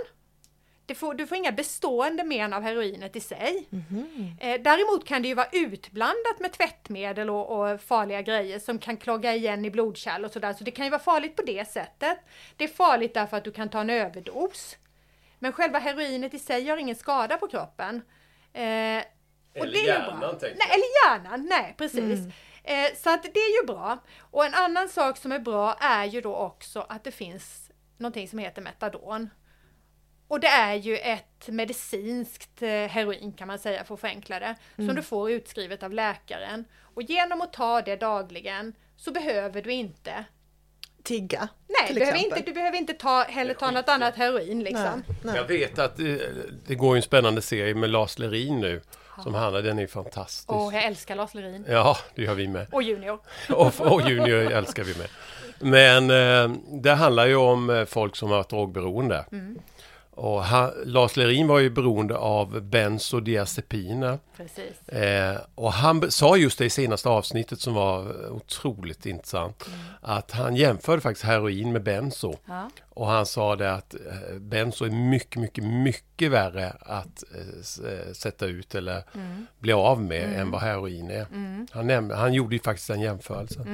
[0.96, 3.68] Får, du får inga bestående men av heroinet i sig.
[3.72, 4.32] Mm.
[4.40, 8.98] Eh, däremot kan det ju vara utblandat med tvättmedel och, och, farliga grejer som kan
[8.98, 10.54] klogga igen i blodkärl och sådär.
[10.54, 12.18] Så det kan ju vara farligt på det sättet.
[12.58, 14.78] Det är farligt därför att du kan ta en överdos.
[15.40, 18.02] Men själva heroinet i sig gör ingen skada på kroppen.
[18.54, 19.04] Eh,
[19.54, 22.20] eller hjärnan Nej, eller hjärnan, nej precis.
[22.20, 22.32] Mm.
[22.64, 23.98] Eh, så att det är ju bra.
[24.20, 28.28] Och en annan sak som är bra är ju då också att det finns någonting
[28.28, 29.30] som heter metadon.
[30.28, 34.56] Och det är ju ett medicinskt eh, heroin kan man säga för att förenkla det.
[34.78, 34.88] Mm.
[34.90, 36.66] Som du får utskrivet av läkaren.
[36.94, 40.26] Och genom att ta det dagligen så behöver du inte
[41.04, 41.48] tigga.
[41.68, 45.04] Nej, du behöver, inte, du behöver inte ta, heller ta något annat heroin liksom.
[45.08, 45.36] Nej, nej.
[45.36, 46.30] Jag vet att det, eh,
[46.68, 48.82] det går en spännande serie med Lars Lerin nu
[49.24, 50.52] som handlar, den är fantastisk.
[50.52, 51.66] Åh, jag älskar Lars Lerin.
[51.70, 52.68] Ja, det gör vi med.
[52.72, 53.20] Och Junior.
[53.50, 55.08] och, och Junior älskar vi med.
[55.60, 59.26] Men eh, det handlar ju om eh, folk som har varit drogberoende.
[59.32, 59.60] Mm.
[60.16, 64.20] Och han, Lars Lerin var ju beroende av bensodiazepiner.
[64.38, 64.90] Precis.
[64.90, 69.68] Eh, och han sa just det i senaste avsnittet som var otroligt intressant.
[69.68, 69.80] Mm.
[70.02, 72.36] Att han jämförde faktiskt heroin med benzo.
[72.46, 72.70] Ja.
[72.90, 78.14] Och han sa det att eh, benzo är mycket, mycket, mycket värre att eh, eh
[78.14, 79.48] sätta ut eller mm.
[79.60, 80.40] bli av med mm.
[80.40, 81.26] än vad heroin är.
[81.32, 81.68] Mm.
[81.72, 83.66] Han, nämnde, han gjorde ju faktiskt en jämförelse.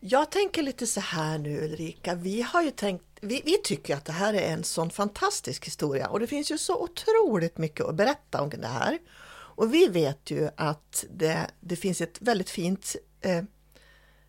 [0.00, 4.04] Jag tänker lite så här nu Ulrika, vi har ju tänkt, vi, vi, tycker att
[4.04, 7.94] det här är en sån fantastisk historia och det finns ju så otroligt mycket att
[7.94, 8.98] berätta om det här.
[9.30, 13.42] Och vi vet ju att det, det finns ett väldigt fint eh,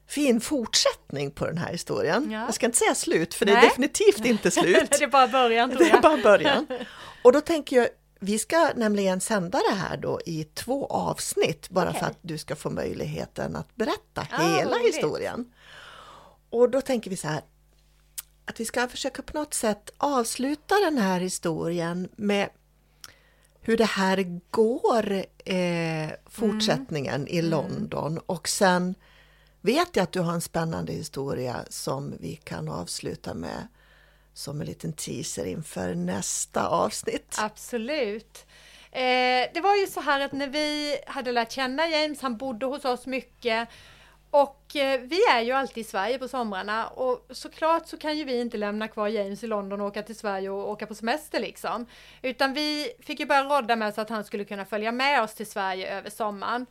[0.08, 2.32] fin fortsättning på den här historien.
[2.32, 2.40] Ja.
[2.46, 3.56] Jag ska inte säga slut, för Nej.
[3.56, 4.92] det är definitivt inte slut.
[4.92, 5.70] det är bara början.
[5.70, 6.68] Det är bara början.
[7.24, 7.88] Och då tänker jag,
[8.20, 12.00] vi ska nämligen sända det här då i två avsnitt, bara okay.
[12.00, 14.96] för att du ska få möjligheten att berätta ah, hela roligt.
[14.96, 15.54] historien.
[16.50, 17.42] Och då tänker vi så här,
[18.46, 22.50] att vi ska försöka på något sätt avsluta den här historien med
[23.62, 27.28] hur det här går, eh, fortsättningen mm.
[27.28, 28.96] i London och sen
[29.62, 33.68] vet jag att du har en spännande historia som vi kan avsluta med
[34.40, 37.36] som en liten teaser inför nästa avsnitt.
[37.40, 38.46] Absolut.
[38.92, 42.66] Eh, det var ju så här att när vi hade lärt känna James, han bodde
[42.66, 43.70] hos oss mycket
[44.32, 48.24] och eh, vi är ju alltid i Sverige på somrarna och såklart så kan ju
[48.24, 51.40] vi inte lämna kvar James i London och åka till Sverige och åka på semester
[51.40, 51.86] liksom.
[52.22, 55.34] Utan vi fick ju börja rodda med så att han skulle kunna följa med oss
[55.34, 56.66] till Sverige över sommaren.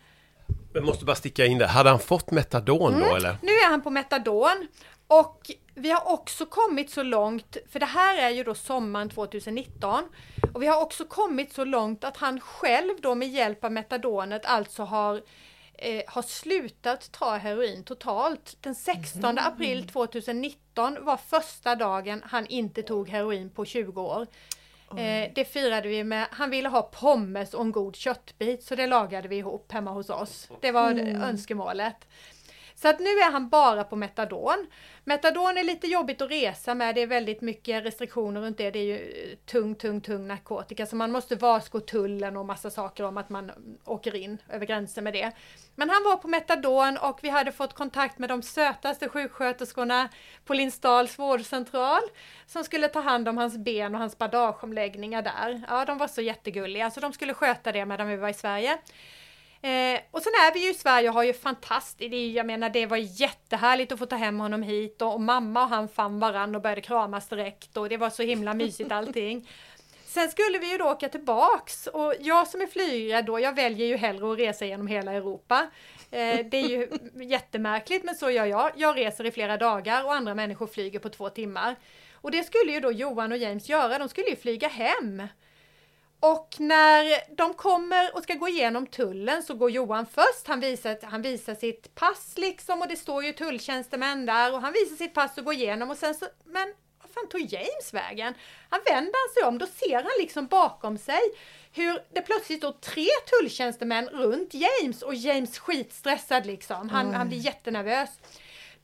[0.72, 1.66] Jag måste bara sticka in där.
[1.66, 3.08] Hade han fått metadon mm.
[3.08, 3.36] då eller?
[3.42, 4.68] Nu är han på metadon
[5.06, 10.04] och vi har också kommit så långt, för det här är ju då sommaren 2019
[10.54, 14.46] och vi har också kommit så långt att han själv då med hjälp av metadonet
[14.46, 15.22] alltså har
[15.74, 18.56] eh, har slutat ta heroin totalt.
[18.60, 19.44] Den 16 mm.
[19.44, 24.26] april 2019 var första dagen han inte tog heroin på 20 år.
[24.96, 28.86] Eh, det firade vi med, han ville ha pommes och en god köttbit så det
[28.86, 30.48] lagade vi ihop hemma hos oss.
[30.60, 31.22] Det var mm.
[31.22, 31.96] önskemålet.
[32.80, 34.66] Så att nu är han bara på metadon.
[35.04, 38.70] Metadon är lite jobbigt att resa med, det är väldigt mycket restriktioner runt det.
[38.70, 43.04] Det är ju tung, tung, tung narkotika så man måste varsko tullen och massa saker
[43.04, 43.52] om att man
[43.84, 45.32] åker in över gränsen med det.
[45.74, 50.08] Men han var på metadon och vi hade fått kontakt med de sötaste sjuksköterskorna
[50.44, 52.02] på Lindsdals vårdcentral
[52.46, 55.62] som skulle ta hand om hans ben och hans bandageomläggningar där.
[55.68, 58.78] Ja, de var så jättegulliga så de skulle sköta det medan vi var i Sverige.
[59.62, 62.86] Eh, och sen är vi ju i Sverige och har ju fantastiskt, jag menar det
[62.86, 66.54] var jättehärligt att få ta hem honom hit och, och mamma och han fann varann
[66.54, 69.48] och började kramas direkt och det var så himla mysigt allting.
[70.06, 73.86] Sen skulle vi ju då åka tillbaks och jag som är flygrädd då, jag väljer
[73.86, 75.70] ju hellre att resa genom hela Europa.
[76.10, 76.88] Eh, det är ju
[77.24, 78.72] jättemärkligt men så gör jag.
[78.76, 81.76] Jag reser i flera dagar och andra människor flyger på två timmar.
[82.12, 85.22] Och det skulle ju då Johan och James göra, de skulle ju flyga hem.
[86.20, 90.98] Och när de kommer och ska gå igenom tullen så går Johan först, han visar,
[91.02, 95.14] han visar sitt pass liksom och det står ju tulltjänstemän där och han visar sitt
[95.14, 98.34] pass och går igenom och sen så, men vad fan tog James vägen?
[98.68, 101.20] Han vänder sig om, då ser han liksom bakom sig
[101.72, 107.18] hur det plötsligt står tre tulltjänstemän runt James och James skitstressad liksom, han, mm.
[107.18, 108.10] han blir jättenervös.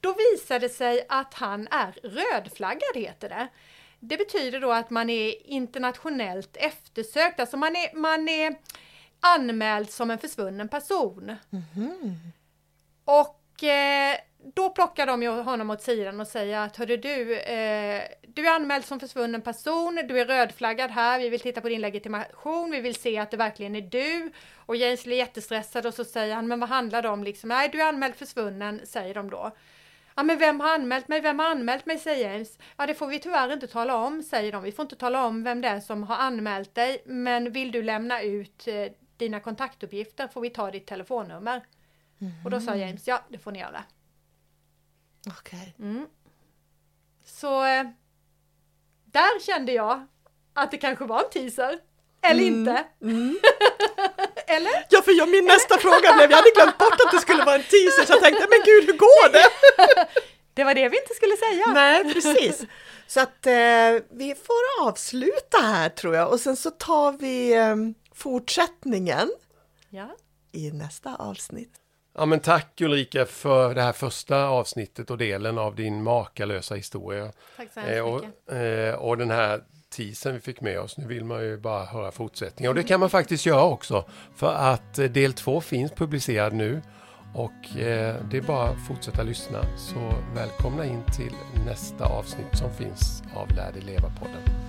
[0.01, 3.49] Då visar det sig att han är rödflaggad heter det.
[4.09, 8.57] Det betyder då att man är internationellt eftersökt, alltså man är, man är
[9.21, 11.37] anmäld som en försvunnen person.
[11.53, 12.17] Mm.
[13.05, 14.17] Och eh,
[14.55, 18.85] då plockar de honom åt sidan och säger att hörru du, eh, du är anmäld
[18.85, 22.95] som försvunnen person, du är rödflaggad här, vi vill titta på din legitimation, vi vill
[22.95, 24.31] se att det verkligen är du.
[24.57, 27.49] Och James blir jättestressad och så säger han, men vad handlar det om liksom?
[27.49, 29.53] Nej, du är anmäld försvunnen, säger de då.
[30.15, 32.59] Ja men vem har anmält mig, vem har anmält mig säger James.
[32.77, 34.63] Ja det får vi tyvärr inte tala om säger de.
[34.63, 37.03] Vi får inte tala om vem det är som har anmält dig.
[37.07, 41.67] Men vill du lämna ut eh, dina kontaktuppgifter får vi ta ditt telefonnummer.
[42.21, 42.33] Mm.
[42.45, 42.81] Och då sa mhm.
[42.81, 43.85] James, ja det får ni göra.
[45.29, 45.75] Okej.
[45.77, 45.89] Okay.
[45.89, 46.07] Mm.
[47.25, 47.87] Så eh,
[49.05, 50.07] där kände jag
[50.53, 51.81] att det kanske var en teaser.
[52.25, 52.55] Eller mm.
[52.55, 52.85] inte.
[53.03, 53.39] Mm.
[54.47, 54.87] Eller?
[54.91, 57.55] Ja, för jag, min nästa fråga blev, jag hade glömt bort att det skulle vara
[57.55, 59.47] en teaser, så jag tänkte, men gud, hur går det?
[60.55, 61.67] Det var det vi inte skulle säga.
[61.75, 62.63] Nej, precis.
[63.07, 67.77] Så att eh, vi får avsluta här tror jag och sen så tar vi eh,
[68.15, 69.31] fortsättningen
[69.91, 70.17] ja.
[70.53, 71.73] i nästa avsnitt.
[72.15, 77.33] Ja men tack Ulrika för det här första avsnittet och delen av din makalösa historia.
[77.57, 78.49] Tack så hemskt eh, mycket.
[78.49, 79.65] Och, eh, och den här
[79.97, 80.99] teasern vi fick med oss.
[80.99, 84.05] Nu vill man ju bara höra fortsättningen och det kan man faktiskt göra också.
[84.37, 86.83] För att eh, del två finns publicerad nu
[87.35, 89.65] och eh, det är bara att fortsätta lyssna.
[89.77, 91.35] Så välkomna in till
[91.67, 94.64] nästa avsnitt som finns av Lär dig leva-podden.